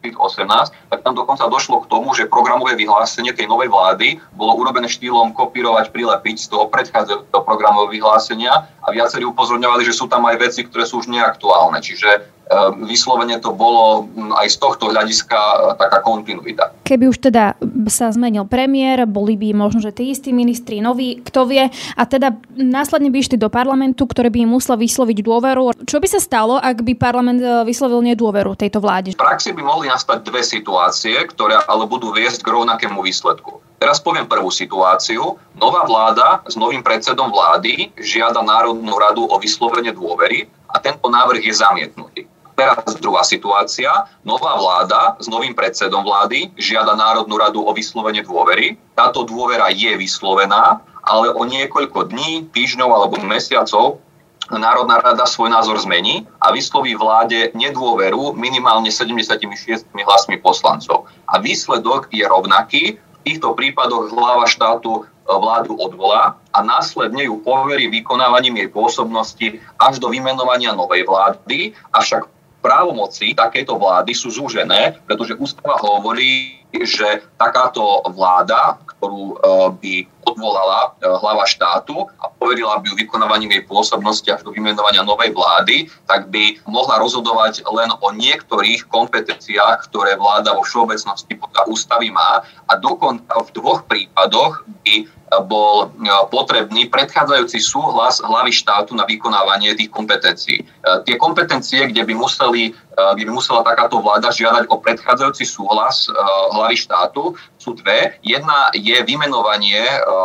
2018, 0.00 0.90
tak 0.90 1.00
tam 1.02 1.14
dokonca 1.14 1.50
došlo 1.50 1.84
k 1.84 1.90
tomu, 1.90 2.14
že 2.14 2.30
programové 2.30 2.78
vyhlásenie 2.78 3.34
tej 3.34 3.50
novej 3.50 3.68
vlády 3.68 4.22
bolo 4.34 4.54
urobené 4.58 4.86
štýlom 4.86 5.34
kopírovať, 5.34 5.90
prilepiť 5.90 6.36
z 6.38 6.46
toho 6.48 6.70
predchádzajúceho 6.70 7.42
programového 7.42 7.90
vyhlásenia 7.90 8.70
a 8.82 8.88
viacerí 8.94 9.26
upozorňovali, 9.26 9.82
že 9.82 9.96
sú 9.96 10.06
tam 10.06 10.24
aj 10.30 10.38
veci, 10.38 10.64
ktoré 10.64 10.86
sú 10.86 11.02
už 11.02 11.10
neaktuálne. 11.10 11.82
Čiže 11.82 12.38
Ehm, 12.48 12.88
vyslovene 12.88 13.36
to 13.44 13.52
bolo 13.52 14.08
aj 14.40 14.48
z 14.48 14.56
tohto 14.56 14.88
hľadiska 14.88 15.36
e, 15.36 15.56
taká 15.76 16.00
kontinuita. 16.00 16.72
Keby 16.80 17.12
už 17.12 17.28
teda 17.28 17.52
sa 17.92 18.08
zmenil 18.08 18.48
premiér, 18.48 19.04
boli 19.04 19.36
by 19.36 19.52
možno, 19.52 19.84
že 19.84 19.92
tí 19.92 20.08
istí 20.08 20.32
ministri 20.32 20.80
noví, 20.80 21.20
kto 21.20 21.44
vie, 21.44 21.68
a 21.68 22.02
teda 22.08 22.40
následne 22.56 23.12
by 23.12 23.20
išli 23.20 23.36
do 23.36 23.52
parlamentu, 23.52 24.08
ktorý 24.08 24.32
by 24.32 24.48
im 24.48 24.50
musel 24.56 24.80
vysloviť 24.80 25.18
dôveru. 25.20 25.84
Čo 25.84 26.00
by 26.00 26.08
sa 26.08 26.24
stalo, 26.24 26.56
ak 26.56 26.80
by 26.88 26.96
parlament 26.96 27.44
e, 27.44 27.68
vyslovil 27.68 28.00
nedôveru 28.00 28.56
tejto 28.56 28.80
vláde? 28.80 29.12
V 29.12 29.20
praxi 29.20 29.52
by 29.52 29.60
mohli 29.60 29.87
nastať 29.88 30.28
dve 30.28 30.44
situácie, 30.44 31.16
ktoré 31.32 31.56
ale 31.64 31.88
budú 31.88 32.12
viesť 32.12 32.44
k 32.44 32.52
rovnakému 32.52 33.00
výsledku. 33.00 33.64
Teraz 33.80 33.98
poviem 34.02 34.28
prvú 34.28 34.52
situáciu. 34.52 35.40
Nová 35.56 35.88
vláda 35.88 36.44
s 36.44 36.54
novým 36.60 36.84
predsedom 36.84 37.32
vlády 37.32 37.88
žiada 37.96 38.44
Národnú 38.44 38.92
radu 39.00 39.24
o 39.24 39.36
vyslovenie 39.40 39.96
dôvery 39.96 40.50
a 40.68 40.76
tento 40.82 41.08
návrh 41.08 41.40
je 41.40 41.54
zamietnutý. 41.56 42.22
Teraz 42.58 42.98
druhá 42.98 43.22
situácia. 43.22 43.86
Nová 44.26 44.58
vláda 44.58 45.14
s 45.22 45.30
novým 45.30 45.54
predsedom 45.54 46.02
vlády 46.02 46.50
žiada 46.58 46.98
Národnú 46.98 47.38
radu 47.38 47.62
o 47.62 47.70
vyslovenie 47.70 48.26
dôvery. 48.26 48.74
Táto 48.98 49.22
dôvera 49.22 49.70
je 49.70 49.94
vyslovená, 49.94 50.82
ale 51.06 51.30
o 51.30 51.46
niekoľko 51.46 52.10
dní, 52.10 52.50
týždňov 52.50 52.90
alebo 52.90 53.22
mesiacov 53.22 54.02
Národná 54.48 55.04
rada 55.04 55.28
svoj 55.28 55.52
názor 55.52 55.76
zmení 55.76 56.24
a 56.40 56.48
vysloví 56.48 56.96
vláde 56.96 57.52
nedôveru 57.52 58.32
minimálne 58.32 58.88
76 58.88 59.84
hlasmi 59.92 60.40
poslancov. 60.40 61.04
A 61.28 61.36
výsledok 61.36 62.08
je 62.08 62.24
rovnaký. 62.24 62.82
V 62.96 63.18
týchto 63.28 63.52
prípadoch 63.52 64.08
hlava 64.08 64.48
štátu 64.48 65.04
e, 65.04 65.28
vládu 65.28 65.76
odvolá 65.76 66.40
a 66.48 66.64
následne 66.64 67.28
ju 67.28 67.44
poverí 67.44 67.92
vykonávaním 67.92 68.64
jej 68.64 68.68
pôsobnosti 68.72 69.60
až 69.76 70.00
do 70.00 70.08
vymenovania 70.08 70.72
novej 70.72 71.04
vlády, 71.04 71.76
avšak 71.92 72.24
právomoci 72.64 73.36
takejto 73.36 73.76
vlády 73.76 74.16
sú 74.16 74.32
zúžené, 74.32 74.96
pretože 75.04 75.36
ústava 75.36 75.76
hovorí, 75.76 76.58
že 76.72 77.22
takáto 77.36 78.00
vláda, 78.12 78.80
ktorú 78.96 79.24
e, 79.28 79.36
by 79.76 79.94
odvolala 80.32 80.92
e, 81.00 81.08
hlava 81.08 81.44
štátu 81.48 82.06
a 82.20 82.28
poverila 82.28 82.78
by 82.80 82.92
ju 82.92 82.94
vykonávaním 83.00 83.56
jej 83.56 83.62
pôsobnosti 83.64 84.28
až 84.28 84.44
do 84.44 84.52
vymenovania 84.52 85.00
novej 85.02 85.32
vlády, 85.32 85.88
tak 86.04 86.28
by 86.28 86.60
mohla 86.68 87.00
rozhodovať 87.00 87.64
len 87.68 87.88
o 87.98 88.08
niektorých 88.12 88.88
kompetenciách, 88.92 89.88
ktoré 89.88 90.20
vláda 90.20 90.52
vo 90.52 90.62
všeobecnosti 90.62 91.32
podľa 91.38 91.62
ústavy 91.68 92.12
má 92.12 92.44
a 92.68 92.72
dokonca 92.76 93.32
v 93.32 93.48
dvoch 93.56 93.84
prípadoch 93.88 94.64
by 94.84 95.08
bol 95.44 95.92
e, 95.92 96.08
potrebný 96.32 96.88
predchádzajúci 96.88 97.60
súhlas 97.60 98.24
hlavy 98.24 98.48
štátu 98.48 98.96
na 98.96 99.04
vykonávanie 99.04 99.76
tých 99.76 99.92
kompetencií. 99.92 100.64
E, 100.64 100.64
tie 101.04 101.20
kompetencie, 101.20 101.92
kde 101.92 102.08
by, 102.08 102.14
museli, 102.16 102.72
e, 102.72 103.00
kde 103.12 103.24
by 103.28 103.32
musela 103.36 103.60
takáto 103.60 104.00
vláda 104.00 104.32
žiadať 104.32 104.72
o 104.72 104.80
predchádzajúci 104.80 105.44
súhlas 105.44 106.08
hlavy 106.54 106.76
štátu, 106.78 107.36
sú 107.60 107.76
dve. 107.76 108.16
Jedna 108.24 108.72
je 108.72 108.96
vymenovanie 109.04 109.84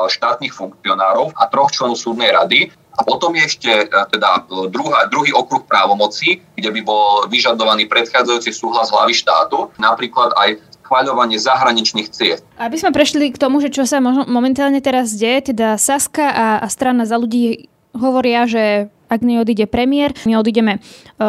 štátnych 0.10 0.54
funkcionárov 0.54 1.34
a 1.36 1.44
troch 1.50 1.74
členov 1.74 1.98
súdnej 1.98 2.32
rady. 2.34 2.70
A 2.94 3.02
potom 3.02 3.34
je 3.34 3.50
ešte 3.50 3.72
e, 3.74 3.86
teda 3.90 4.46
druhá, 4.70 5.10
druhý 5.10 5.34
okruh 5.34 5.66
právomocí, 5.66 6.46
kde 6.54 6.70
by 6.70 6.82
bol 6.86 7.26
vyžadovaný 7.26 7.90
predchádzajúci 7.90 8.54
súhlas 8.54 8.94
hlavy 8.94 9.18
štátu, 9.18 9.74
napríklad 9.82 10.30
aj 10.38 10.62
schváľovanie 10.86 11.42
zahraničných 11.42 12.14
ciest. 12.14 12.46
Aby 12.62 12.78
sme 12.78 12.94
prešli 12.94 13.34
k 13.34 13.42
tomu, 13.42 13.66
že 13.66 13.74
čo 13.74 13.90
sa 13.90 13.98
momentálne 14.04 14.78
teraz 14.78 15.18
deje, 15.18 15.56
teda 15.56 15.82
Saska 15.82 16.30
a, 16.30 16.48
a 16.62 16.68
strana 16.70 17.10
za 17.10 17.18
ľudí 17.18 17.66
hovoria, 17.98 18.46
že 18.46 18.93
ak 19.14 19.22
neodíde 19.22 19.70
premiér, 19.70 20.18
my 20.26 20.42
odídeme 20.42 20.78
e, 20.78 20.80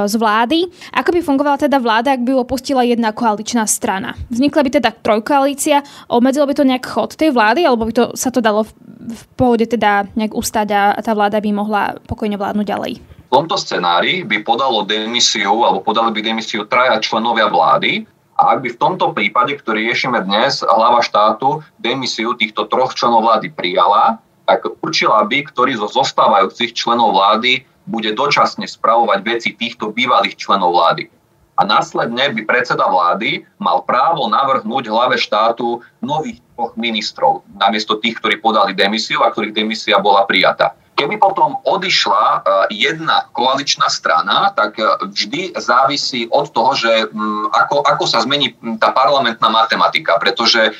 z 0.09 0.14
vlády. 0.16 0.64
Ako 0.97 1.12
by 1.12 1.20
fungovala 1.20 1.61
teda 1.61 1.77
vláda, 1.77 2.16
ak 2.16 2.25
by 2.25 2.33
opustila 2.33 2.81
jedna 2.81 3.12
koaličná 3.12 3.68
strana? 3.68 4.16
Vznikla 4.33 4.61
by 4.64 4.70
teda 4.81 4.90
trojkoalícia, 4.97 5.85
obmedzilo 6.09 6.49
by 6.49 6.55
to 6.57 6.64
nejak 6.64 6.85
chod 6.88 7.12
tej 7.14 7.31
vlády, 7.37 7.68
alebo 7.68 7.85
by 7.85 7.92
to, 7.92 8.05
sa 8.16 8.33
to 8.33 8.40
dalo 8.40 8.64
v, 8.64 8.73
v 9.12 9.23
pohode 9.37 9.68
teda 9.68 10.09
nejak 10.16 10.33
ustať 10.33 10.68
a 10.73 10.83
tá 11.05 11.12
vláda 11.12 11.38
by 11.44 11.51
mohla 11.53 12.01
pokojne 12.09 12.40
vládnuť 12.40 12.66
ďalej? 12.66 12.92
V 13.29 13.42
tomto 13.42 13.59
scenári 13.59 14.23
by 14.25 14.47
podalo 14.47 14.87
demisiu, 14.87 15.66
alebo 15.66 15.83
podali 15.83 16.14
by 16.14 16.20
demisiu 16.23 16.64
traja 16.70 16.97
členovia 17.03 17.51
vlády, 17.51 18.07
a 18.35 18.59
ak 18.59 18.66
by 18.66 18.68
v 18.75 18.81
tomto 18.83 19.14
prípade, 19.14 19.55
ktorý 19.55 19.87
riešime 19.90 20.18
dnes, 20.27 20.66
hlava 20.66 20.99
štátu 21.07 21.62
demisiu 21.79 22.35
týchto 22.35 22.66
troch 22.66 22.90
členov 22.99 23.23
vlády 23.23 23.55
prijala, 23.55 24.18
tak 24.44 24.66
určila 24.83 25.23
by, 25.25 25.47
ktorý 25.49 25.79
zo 25.79 25.88
zostávajúcich 25.88 26.75
členov 26.75 27.14
vlády 27.14 27.64
bude 27.85 28.12
dočasne 28.16 28.64
spravovať 28.64 29.18
veci 29.25 29.51
týchto 29.53 29.92
bývalých 29.92 30.37
členov 30.40 30.75
vlády. 30.77 31.09
A 31.55 31.62
následne 31.62 32.35
by 32.35 32.42
predseda 32.42 32.83
vlády 32.90 33.47
mal 33.62 33.87
právo 33.87 34.27
navrhnúť 34.27 34.90
hlave 34.90 35.14
štátu 35.14 35.79
nových 36.03 36.42
dvoch 36.59 36.75
ministrov, 36.75 37.47
namiesto 37.55 37.94
tých, 38.03 38.18
ktorí 38.18 38.42
podali 38.42 38.75
demisiu 38.75 39.23
a 39.23 39.31
ktorých 39.31 39.55
demisia 39.55 40.03
bola 40.03 40.27
prijatá. 40.27 40.75
Keby 40.94 41.18
potom 41.18 41.59
odišla 41.66 42.22
e, 42.22 42.38
jedna 42.87 43.26
koaličná 43.35 43.90
strana, 43.90 44.54
tak 44.54 44.78
e, 44.78 44.87
vždy 45.11 45.59
závisí 45.59 46.30
od 46.30 46.54
toho, 46.54 46.70
že 46.78 47.11
mm, 47.11 47.50
ako, 47.50 47.83
ako 47.83 48.04
sa 48.07 48.22
zmení 48.22 48.54
tá 48.78 48.94
parlamentná 48.94 49.50
matematika. 49.50 50.14
Pretože 50.22 50.70
e, 50.70 50.72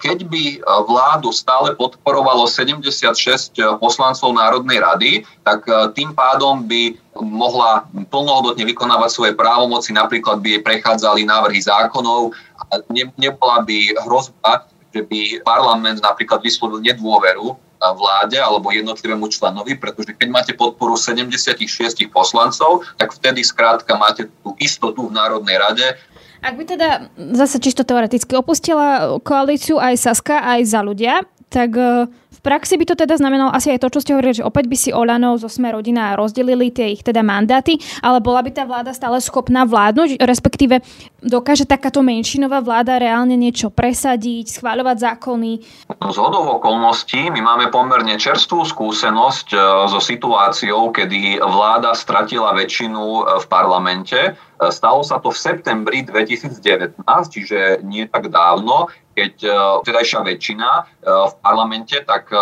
keď 0.00 0.24
by 0.24 0.44
vládu 0.88 1.36
stále 1.36 1.76
podporovalo 1.76 2.48
76 2.48 3.60
poslancov 3.76 4.32
Národnej 4.32 4.80
rady, 4.80 5.12
tak 5.44 5.68
tým 5.92 6.16
pádom 6.16 6.64
by 6.64 6.96
mohla 7.20 7.84
plnohodnotne 8.08 8.64
vykonávať 8.64 9.10
svoje 9.12 9.32
právomoci, 9.36 9.92
napríklad 9.92 10.40
by 10.40 10.48
jej 10.56 10.62
prechádzali 10.64 11.28
návrhy 11.28 11.60
zákonov 11.60 12.32
a 12.72 12.80
ne, 12.88 13.12
nebola 13.20 13.60
by 13.68 13.92
hrozba, 14.08 14.64
že 14.96 15.04
by 15.04 15.44
parlament 15.44 16.00
napríklad 16.00 16.40
vyslovil 16.40 16.80
nedôveru 16.80 17.67
vláde 17.78 18.36
alebo 18.38 18.74
jednotlivému 18.74 19.30
členovi, 19.30 19.78
pretože 19.78 20.14
keď 20.18 20.28
máte 20.28 20.52
podporu 20.54 20.98
76 20.98 21.54
poslancov, 22.10 22.84
tak 22.98 23.14
vtedy 23.14 23.46
skrátka 23.46 23.94
máte 23.94 24.26
tú 24.42 24.58
istotu 24.58 25.06
v 25.06 25.14
Národnej 25.14 25.56
rade. 25.58 25.86
Ak 26.38 26.54
by 26.54 26.64
teda 26.66 27.10
zase 27.34 27.58
čisto 27.58 27.82
teoreticky 27.82 28.38
opustila 28.38 29.18
koalíciu 29.22 29.82
aj 29.82 29.94
Saska, 29.98 30.38
aj 30.38 30.60
za 30.70 30.80
ľudia, 30.86 31.26
tak 31.50 31.74
e, 31.74 32.06
v 32.06 32.27
praxi 32.48 32.80
by 32.80 32.88
to 32.88 32.96
teda 32.96 33.20
znamenalo 33.20 33.52
asi 33.52 33.76
aj 33.76 33.84
to, 33.84 33.92
čo 33.92 34.00
ste 34.00 34.16
hovorili, 34.16 34.40
že 34.40 34.48
opäť 34.48 34.72
by 34.72 34.76
si 34.80 34.88
Olano 34.88 35.36
zo 35.36 35.52
Sme 35.52 35.68
rodina 35.68 36.16
rozdelili 36.16 36.72
tie 36.72 36.96
ich 36.96 37.04
teda 37.04 37.20
mandáty, 37.20 37.76
ale 38.00 38.24
bola 38.24 38.40
by 38.40 38.50
tá 38.56 38.64
vláda 38.64 38.96
stále 38.96 39.20
schopná 39.20 39.68
vládnuť, 39.68 40.16
respektíve 40.24 40.80
dokáže 41.20 41.68
takáto 41.68 42.00
menšinová 42.00 42.64
vláda 42.64 42.96
reálne 42.96 43.36
niečo 43.36 43.68
presadiť, 43.68 44.56
schváľovať 44.56 44.96
zákony? 44.96 45.50
Z 45.92 46.16
hodov 46.16 46.64
okolností 46.64 47.28
my 47.28 47.44
máme 47.44 47.66
pomerne 47.68 48.16
čerstvú 48.16 48.64
skúsenosť 48.64 49.52
e, 49.52 49.58
so 49.92 50.00
situáciou, 50.00 50.88
kedy 50.88 51.44
vláda 51.44 51.92
stratila 51.92 52.56
väčšinu 52.56 53.02
e, 53.02 53.22
v 53.42 53.46
parlamente. 53.50 54.18
Stalo 54.58 55.06
sa 55.06 55.22
to 55.22 55.30
v 55.30 55.38
septembri 55.38 56.02
2019, 56.02 56.98
čiže 57.30 57.78
nie 57.86 58.10
tak 58.10 58.26
dávno, 58.26 58.90
keď 59.18 59.34
e, 59.42 59.50
vtedajšia 59.82 60.22
väčšina 60.22 60.68
e, 60.70 60.82
v 61.10 61.34
parlamente 61.42 61.98
tak 62.06 62.30
e, 62.30 62.38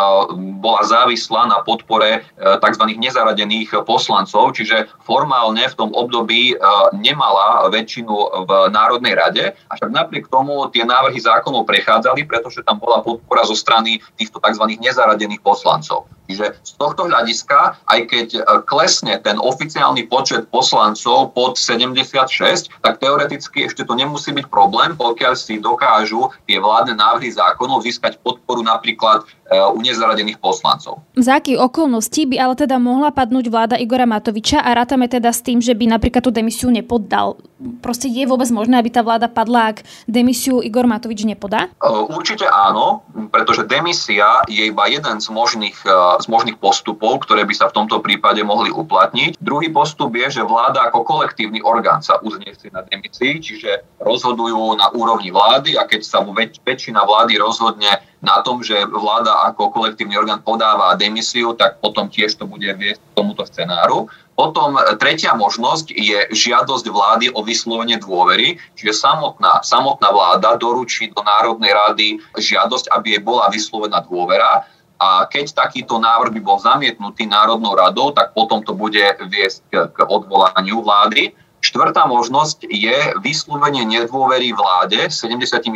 bola 0.60 0.84
závislá 0.84 1.48
na 1.48 1.64
podpore 1.64 2.20
tzv. 2.36 2.84
nezaradených 3.00 3.72
poslancov, 3.88 4.52
čiže 4.52 4.90
formálne 5.00 5.64
v 5.64 5.78
tom 5.78 5.90
období 5.94 6.58
nemala 6.92 7.70
väčšinu 7.70 8.44
v 8.44 8.50
Národnej 8.70 9.14
rade, 9.14 9.44
avšak 9.70 9.90
napriek 9.90 10.26
tomu 10.28 10.66
tie 10.74 10.82
návrhy 10.82 11.16
zákonov 11.16 11.64
prechádzali, 11.64 12.26
pretože 12.26 12.66
tam 12.66 12.82
bola 12.82 13.00
podpora 13.00 13.46
zo 13.46 13.54
strany 13.56 14.02
týchto 14.18 14.42
tzv. 14.42 14.64
nezaradených 14.76 15.40
poslancov. 15.40 16.10
Čiže 16.26 16.58
z 16.66 16.72
tohto 16.74 17.06
hľadiska, 17.06 17.86
aj 17.86 18.00
keď 18.10 18.28
klesne 18.66 19.14
ten 19.22 19.38
oficiálny 19.38 20.10
počet 20.10 20.50
poslancov 20.50 21.30
pod 21.38 21.54
76, 21.54 22.66
tak 22.82 22.98
teoreticky 22.98 23.70
ešte 23.70 23.86
to 23.86 23.94
nemusí 23.94 24.34
byť 24.34 24.46
problém, 24.50 24.98
pokiaľ 24.98 25.38
si 25.38 25.62
dokážu 25.62 26.34
tie 26.50 26.58
vládne 26.66 26.98
návrhy 26.98 27.31
zákonov 27.31 27.87
získať 27.87 28.18
podporu 28.18 28.66
napríklad 28.66 29.22
e, 29.22 29.55
u 29.55 29.79
nezaradených 29.79 30.42
poslancov. 30.42 30.98
Za 31.14 31.38
akých 31.38 31.62
okolností 31.62 32.26
by 32.26 32.37
ale 32.42 32.55
teda 32.59 32.83
mohla 32.83 33.14
padnúť 33.14 33.46
vláda 33.46 33.76
Igora 33.79 34.05
Matoviča 34.05 34.59
a 34.59 34.74
rátame 34.74 35.07
teda 35.07 35.31
s 35.31 35.46
tým, 35.46 35.62
že 35.62 35.79
by 35.79 35.87
napríklad 35.87 36.26
tú 36.26 36.35
demisiu 36.35 36.74
nepoddal? 36.74 37.38
Proste 37.81 38.11
je 38.11 38.26
vôbec 38.26 38.50
možné, 38.50 38.76
aby 38.76 38.90
tá 38.90 39.00
vláda 39.00 39.31
padla, 39.31 39.72
ak 39.72 39.87
demisiu 40.05 40.61
Igor 40.61 40.85
Matovič 40.90 41.22
nepodá? 41.22 41.70
E, 41.70 41.88
určite 42.11 42.50
áno, 42.50 43.07
pretože 43.31 43.62
demisia 43.64 44.42
je 44.50 44.66
iba 44.66 44.90
jeden 44.90 45.22
z 45.22 45.29
možných, 45.31 45.79
e, 45.87 45.94
z 46.18 46.26
možných 46.26 46.59
postupov, 46.59 47.22
ktoré 47.22 47.46
by 47.46 47.55
sa 47.55 47.70
v 47.70 47.79
tomto 47.79 48.02
prípade 48.02 48.42
mohli 48.42 48.74
uplatniť. 48.74 49.38
Druhý 49.38 49.70
postup 49.70 50.11
je, 50.18 50.40
že 50.40 50.42
vláda 50.42 50.90
ako 50.90 51.07
kolektívny 51.07 51.62
orgán 51.62 52.02
sa 52.02 52.18
uzniesie 52.20 52.68
na 52.74 52.83
demisii, 52.83 53.38
čiže 53.38 54.00
rozhodujú 54.02 54.76
na 54.76 54.90
úrovni 54.92 55.31
vlády 55.31 55.79
a 55.79 55.85
keď 55.85 56.00
sa 56.02 56.20
mu 56.24 56.35
väč- 56.35 56.55
väčšina 56.64 57.04
vlády 57.04 57.36
rozhodne 57.36 58.00
na 58.24 58.40
tom, 58.40 58.64
že 58.64 58.74
vláda 58.88 59.52
ako 59.52 59.70
kolektívny 59.70 60.16
orgán 60.16 60.40
podáva 60.40 60.96
demisiu, 60.96 61.52
tak 61.52 61.78
potom 61.84 62.08
tiež 62.08 62.34
to 62.40 62.48
bude 62.48 62.66
viesť 62.66 62.98
k 62.98 63.14
tomuto 63.14 63.44
scenáru. 63.44 64.08
Potom 64.36 64.76
tretia 65.00 65.32
možnosť 65.32 65.96
je 65.96 66.28
žiadosť 66.28 66.86
vlády 66.92 67.26
o 67.32 67.40
vyslovenie 67.40 67.96
dôvery, 67.96 68.60
čiže 68.76 69.00
samotná, 69.00 69.64
samotná 69.64 70.12
vláda 70.12 70.60
doručí 70.60 71.08
do 71.12 71.24
Národnej 71.24 71.72
rady 71.72 72.08
žiadosť, 72.36 72.92
aby 72.92 73.16
jej 73.16 73.22
bola 73.24 73.48
vyslovená 73.48 74.04
dôvera. 74.04 74.68
A 74.96 75.28
keď 75.28 75.52
takýto 75.52 76.00
návrh 76.00 76.32
by 76.36 76.40
bol 76.40 76.56
zamietnutý 76.60 77.28
Národnou 77.28 77.76
radou, 77.76 78.12
tak 78.12 78.32
potom 78.32 78.64
to 78.64 78.72
bude 78.72 79.04
viesť 79.28 79.60
k, 79.68 79.72
k 79.92 79.98
odvolaniu 80.08 80.80
vlády. 80.80 81.36
Štvrtá 81.66 82.07
možnosť 82.07 82.70
je 82.70 82.94
vyslovenie 83.26 83.83
nedôvery 83.83 84.55
vláde 84.55 85.11
76 85.11 85.66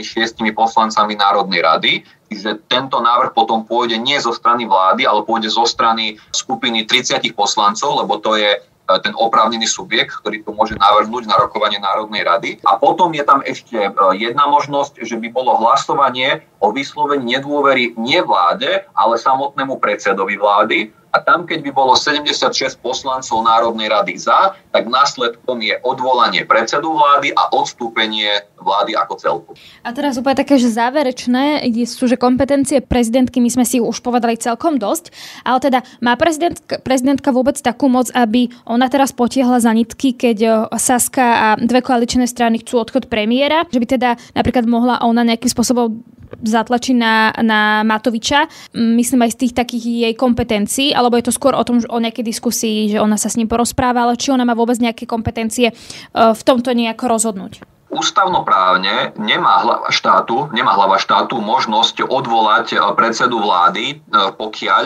poslancami 0.54 1.18
Národnej 1.18 1.66
rady, 1.66 1.92
že 2.30 2.62
tento 2.70 3.02
návrh 3.02 3.34
potom 3.34 3.66
pôjde 3.66 3.98
nie 3.98 4.14
zo 4.22 4.30
strany 4.30 4.70
vlády, 4.70 5.02
ale 5.02 5.26
pôjde 5.26 5.50
zo 5.50 5.66
strany 5.66 6.14
skupiny 6.30 6.86
30 6.86 7.34
poslancov, 7.34 8.06
lebo 8.06 8.22
to 8.22 8.38
je 8.38 8.54
e, 8.54 8.58
ten 9.02 9.10
oprávnený 9.18 9.66
subjekt, 9.66 10.14
ktorý 10.22 10.46
to 10.46 10.54
môže 10.54 10.78
navrhnúť 10.78 11.26
na 11.26 11.34
rokovanie 11.42 11.82
Národnej 11.82 12.22
rady. 12.22 12.50
A 12.62 12.78
potom 12.78 13.10
je 13.10 13.26
tam 13.26 13.42
ešte 13.42 13.74
e, 13.74 13.90
jedna 14.14 14.46
možnosť, 14.46 15.02
že 15.02 15.18
by 15.18 15.26
bolo 15.34 15.58
hlasovanie 15.58 16.46
o 16.62 16.70
vyslovení 16.70 17.34
nedôvery 17.34 17.98
nie 17.98 18.22
vláde, 18.22 18.86
ale 18.94 19.18
samotnému 19.18 19.82
predsedovi 19.82 20.38
vlády 20.38 20.94
a 21.10 21.18
tam, 21.18 21.46
keď 21.46 21.66
by 21.66 21.70
bolo 21.74 21.98
76 21.98 22.78
poslancov 22.78 23.42
Národnej 23.42 23.90
rady 23.90 24.14
za, 24.14 24.54
tak 24.70 24.86
následkom 24.86 25.58
je 25.58 25.74
odvolanie 25.82 26.46
predsedu 26.46 26.94
vlády 26.94 27.34
a 27.34 27.50
odstúpenie 27.50 28.46
vlády 28.62 28.94
ako 28.94 29.14
celku. 29.18 29.50
A 29.82 29.90
teraz 29.90 30.20
úplne 30.20 30.38
také, 30.38 30.60
že 30.60 30.70
záverečné 30.70 31.66
sú, 31.88 32.06
že 32.06 32.20
kompetencie 32.20 32.84
prezidentky, 32.84 33.40
my 33.42 33.50
sme 33.50 33.64
si 33.66 33.82
už 33.82 34.04
povedali 34.04 34.38
celkom 34.38 34.78
dosť, 34.78 35.10
ale 35.42 35.58
teda 35.58 35.78
má 35.98 36.14
prezidentka, 36.14 36.78
prezidentka 36.78 37.34
vôbec 37.34 37.58
takú 37.58 37.90
moc, 37.90 38.12
aby 38.14 38.52
ona 38.68 38.86
teraz 38.86 39.10
potiehla 39.10 39.58
za 39.58 39.72
nitky, 39.74 40.14
keď 40.14 40.68
Saska 40.76 41.26
a 41.26 41.48
dve 41.58 41.82
koaličné 41.82 42.28
strany 42.28 42.62
chcú 42.62 42.80
odchod 42.80 43.10
premiéra, 43.10 43.66
že 43.72 43.80
by 43.82 43.86
teda 43.88 44.10
napríklad 44.36 44.68
mohla 44.68 45.02
ona 45.02 45.26
nejakým 45.26 45.50
spôsobom 45.50 46.04
zatlačiť 46.42 46.96
na, 46.96 47.30
na 47.44 47.60
Matoviča, 47.86 48.48
myslím 48.76 49.28
aj 49.28 49.32
z 49.36 49.40
tých 49.46 49.54
takých 49.56 49.84
jej 49.84 50.14
kompetencií, 50.16 50.88
alebo 50.96 51.16
je 51.20 51.28
to 51.28 51.36
skôr 51.36 51.52
o 51.52 51.64
tom, 51.64 51.80
o 51.84 51.98
nejakej 52.00 52.24
diskusii, 52.24 52.96
že 52.96 52.98
ona 52.98 53.20
sa 53.20 53.28
s 53.28 53.36
ním 53.36 53.48
porozpráva, 53.48 54.04
ale 54.04 54.16
či 54.16 54.32
ona 54.32 54.44
má 54.48 54.56
vôbec 54.56 54.76
nejaké 54.80 55.04
kompetencie 55.04 55.70
e, 55.70 55.74
v 56.12 56.42
tomto 56.42 56.72
nejako 56.72 57.04
rozhodnúť? 57.08 57.64
Ústavnoprávne 57.90 59.18
nemá 59.18 59.66
hlava 59.66 59.90
štátu, 59.90 60.46
nemá 60.54 60.78
hlava 60.78 60.94
štátu 60.94 61.42
možnosť 61.42 62.06
odvolať 62.06 62.66
e, 62.72 62.76
predsedu 62.94 63.42
vlády, 63.42 63.84
e, 63.92 63.96
pokiaľ 64.34 64.84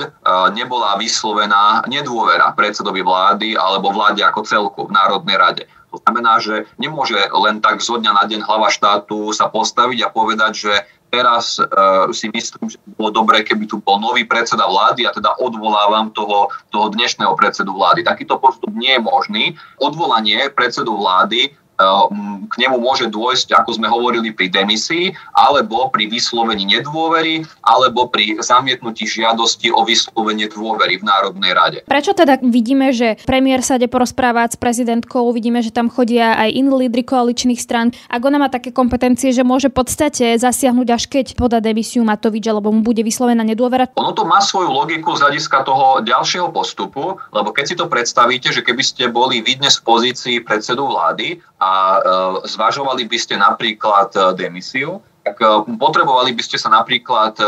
nebola 0.57 0.97
vyslovená 0.97 1.85
nedôvera 1.87 2.51
predsedovi 2.57 3.05
vlády 3.05 3.55
alebo 3.55 3.93
vláde 3.93 4.25
ako 4.25 4.40
celku 4.43 4.81
v 4.88 4.95
Národnej 4.97 5.37
rade. 5.37 5.64
To 5.95 6.03
znamená, 6.03 6.43
že 6.43 6.67
nemôže 6.75 7.14
len 7.14 7.62
tak 7.62 7.79
zo 7.79 8.03
dňa 8.03 8.12
na 8.19 8.25
deň 8.27 8.43
hlava 8.43 8.67
štátu 8.67 9.31
sa 9.31 9.47
postaviť 9.47 10.03
a 10.03 10.11
povedať, 10.11 10.53
že 10.67 10.73
teraz 11.14 11.62
uh, 11.62 12.11
si 12.11 12.27
myslím, 12.35 12.66
že 12.66 12.79
bolo 12.98 13.14
dobré, 13.14 13.46
keby 13.46 13.70
tu 13.70 13.79
bol 13.79 14.03
nový 14.03 14.27
predseda 14.27 14.66
vlády 14.66 15.07
a 15.07 15.14
teda 15.14 15.38
odvolávam 15.38 16.11
toho, 16.11 16.50
toho 16.74 16.90
dnešného 16.90 17.38
predsedu 17.38 17.70
vlády. 17.70 18.03
Takýto 18.03 18.42
postup 18.42 18.74
nie 18.74 18.98
je 18.98 19.03
možný. 19.03 19.44
Odvolanie 19.79 20.50
predsedu 20.50 20.98
vlády 20.98 21.55
k 21.75 22.55
nemu 22.55 22.77
môže 22.79 23.11
dôjsť, 23.11 23.55
ako 23.59 23.71
sme 23.79 23.91
hovorili, 23.91 24.31
pri 24.31 24.51
demisii, 24.51 25.11
alebo 25.35 25.91
pri 25.91 26.07
vyslovení 26.07 26.67
nedôvery, 26.79 27.43
alebo 27.67 28.07
pri 28.07 28.39
zamietnutí 28.39 29.07
žiadosti 29.07 29.75
o 29.75 29.83
vyslovenie 29.83 30.47
dôvery 30.47 31.03
v 31.03 31.05
Národnej 31.07 31.53
rade. 31.55 31.79
Prečo 31.87 32.15
teda 32.15 32.39
vidíme, 32.43 32.95
že 32.95 33.19
premiér 33.27 33.67
sa 33.67 33.77
ide 33.77 33.91
porozprávať 33.91 34.55
s 34.55 34.59
prezidentkou, 34.59 35.27
vidíme, 35.35 35.61
že 35.61 35.75
tam 35.75 35.91
chodia 35.91 36.39
aj 36.39 36.51
iní 36.55 36.71
lídry 36.87 37.03
koaličných 37.03 37.59
stran. 37.59 37.91
Ak 38.07 38.23
ona 38.23 38.39
má 38.39 38.47
také 38.47 38.71
kompetencie, 38.71 39.35
že 39.35 39.43
môže 39.43 39.71
v 39.71 39.83
podstate 39.83 40.39
zasiahnuť 40.39 40.89
až 40.95 41.05
keď 41.11 41.27
podá 41.35 41.59
demisiu 41.59 42.07
Matovič, 42.07 42.47
alebo 42.47 42.71
mu 42.71 42.87
bude 42.87 43.03
vyslovená 43.03 43.43
nedôvera? 43.43 43.91
Ono 43.99 44.15
to 44.15 44.23
má 44.23 44.39
svoju 44.39 44.71
logiku 44.71 45.19
z 45.19 45.27
hľadiska 45.27 45.67
toho 45.67 46.01
ďalšieho 46.07 46.55
postupu, 46.55 47.19
lebo 47.35 47.51
keď 47.51 47.65
si 47.67 47.75
to 47.75 47.91
predstavíte, 47.91 48.55
že 48.55 48.63
keby 48.63 48.83
ste 48.83 49.11
boli 49.11 49.43
vy 49.43 49.59
dnes 49.59 49.81
v 49.81 49.87
pozícii 49.87 50.37
predsedu 50.43 50.87
vlády 50.87 51.43
a 51.64 51.70
e, 51.72 52.00
zvažovali 52.44 53.09
by 53.09 53.18
ste 53.18 53.40
napríklad 53.40 54.12
e, 54.12 54.20
demisiu, 54.37 55.00
tak 55.24 55.40
e, 55.40 55.48
potrebovali 55.81 56.37
by 56.37 56.42
ste 56.44 56.61
sa 56.61 56.68
napríklad 56.68 57.40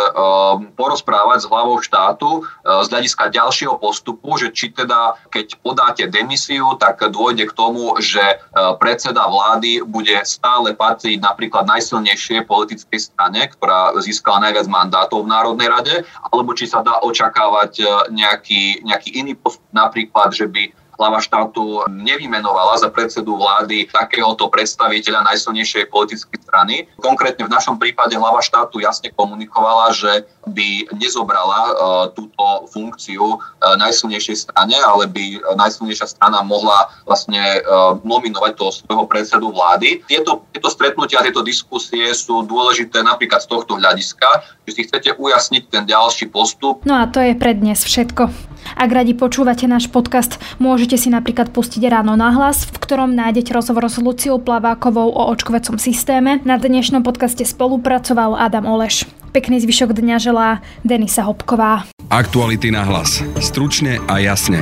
porozprávať 0.81 1.45
s 1.45 1.51
hlavou 1.53 1.77
štátu 1.85 2.41
z 2.65 2.87
hľadiska 2.89 3.29
ďalšieho 3.29 3.77
postupu, 3.77 4.41
že 4.41 4.49
či 4.49 4.73
teda, 4.73 5.21
keď 5.29 5.61
podáte 5.61 6.05
demisiu, 6.09 6.73
tak 6.81 7.05
dôjde 7.05 7.53
k 7.53 7.57
tomu, 7.57 7.93
že 8.01 8.41
predseda 8.81 9.29
vlády 9.29 9.85
bude 9.85 10.17
stále 10.25 10.73
patriť 10.73 11.21
napríklad 11.21 11.69
najsilnejšej 11.69 12.49
politickej 12.49 13.01
strane, 13.13 13.45
ktorá 13.53 13.93
získala 14.01 14.49
najviac 14.49 14.67
mandátov 14.73 15.29
v 15.29 15.33
Národnej 15.37 15.69
rade, 15.69 15.95
alebo 16.33 16.57
či 16.57 16.65
sa 16.65 16.81
dá 16.81 17.05
očakávať 17.05 17.85
nejaký, 18.09 18.89
nejaký 18.89 19.21
iný 19.21 19.37
postup, 19.37 19.69
napríklad, 19.77 20.33
že 20.33 20.49
by 20.49 20.73
hlava 20.97 21.21
štátu 21.21 21.85
nevymenovala 21.93 22.81
za 22.81 22.89
predsedu 22.89 23.37
vlády 23.37 23.89
takéhoto 23.93 24.49
predstaviteľa 24.49 25.29
najsilnejšej 25.29 25.93
politickej 25.93 26.41
strany. 26.43 26.89
Konkrétne 26.99 27.45
v 27.47 27.53
našom 27.53 27.77
prípade 27.77 28.17
hlava 28.17 28.41
štátu 28.41 28.81
jasne 28.81 29.13
komunikovala, 29.13 29.93
že 29.93 30.25
by 30.49 30.91
nezobrala 30.97 31.61
uh, 31.71 31.75
túto 32.17 32.67
funkciu 32.73 33.37
uh, 33.37 33.77
najsilnejšej 33.77 34.49
strane, 34.49 34.77
ale 34.79 35.05
by 35.11 35.57
najsilnejšia 35.59 36.07
strana 36.17 36.41
mohla 36.41 36.89
vlastne 37.05 37.61
uh, 37.61 37.99
nominovať 38.01 38.53
toho 38.57 38.71
svojho 38.73 39.05
predsedu 39.05 39.53
vlády. 39.53 40.03
Tieto, 40.09 40.49
tieto 40.55 40.73
stretnutia, 40.73 41.23
tieto 41.23 41.45
diskusie 41.45 42.09
sú 42.17 42.47
dôležité 42.47 43.05
napríklad 43.05 43.45
z 43.45 43.49
tohto 43.53 43.77
hľadiska, 43.77 44.29
že 44.65 44.71
si 44.73 44.81
chcete 44.89 45.19
ujasniť 45.19 45.63
ten 45.69 45.85
ďalší 45.85 46.33
postup. 46.33 46.83
No 46.89 47.03
a 47.03 47.11
to 47.11 47.21
je 47.21 47.35
pre 47.37 47.53
dnes 47.53 47.83
všetko. 47.83 48.56
Ak 48.77 48.93
radi 48.93 49.17
počúvate 49.17 49.65
náš 49.65 49.89
podcast, 49.89 50.37
môžete 50.61 51.01
si 51.01 51.09
napríklad 51.09 51.49
pustiť 51.49 51.81
ráno 51.89 52.13
na 52.13 52.29
hlas, 52.37 52.69
v 52.69 52.77
ktorom 52.77 53.17
nájdete 53.17 53.57
rozhovor 53.57 53.89
s 53.89 53.97
Luciou 53.97 54.37
Plavákovou 54.37 55.17
o 55.17 55.33
očkovacom 55.33 55.81
systéme. 55.81 56.45
Na 56.45 56.61
dnešnom 56.61 57.01
podcaste 57.01 57.49
spolupracoval 57.49 58.37
Adam 58.37 58.69
Oleš. 58.69 59.09
Pekný 59.33 59.65
zvyšok 59.65 59.97
dňa 59.97 60.17
želá 60.21 60.61
Denisa 60.85 61.25
Hopková. 61.25 61.89
Aktuality 62.13 62.69
na 62.69 62.85
hlas. 62.85 63.25
Stručne 63.41 63.97
a 64.13 64.21
jasne. 64.21 64.61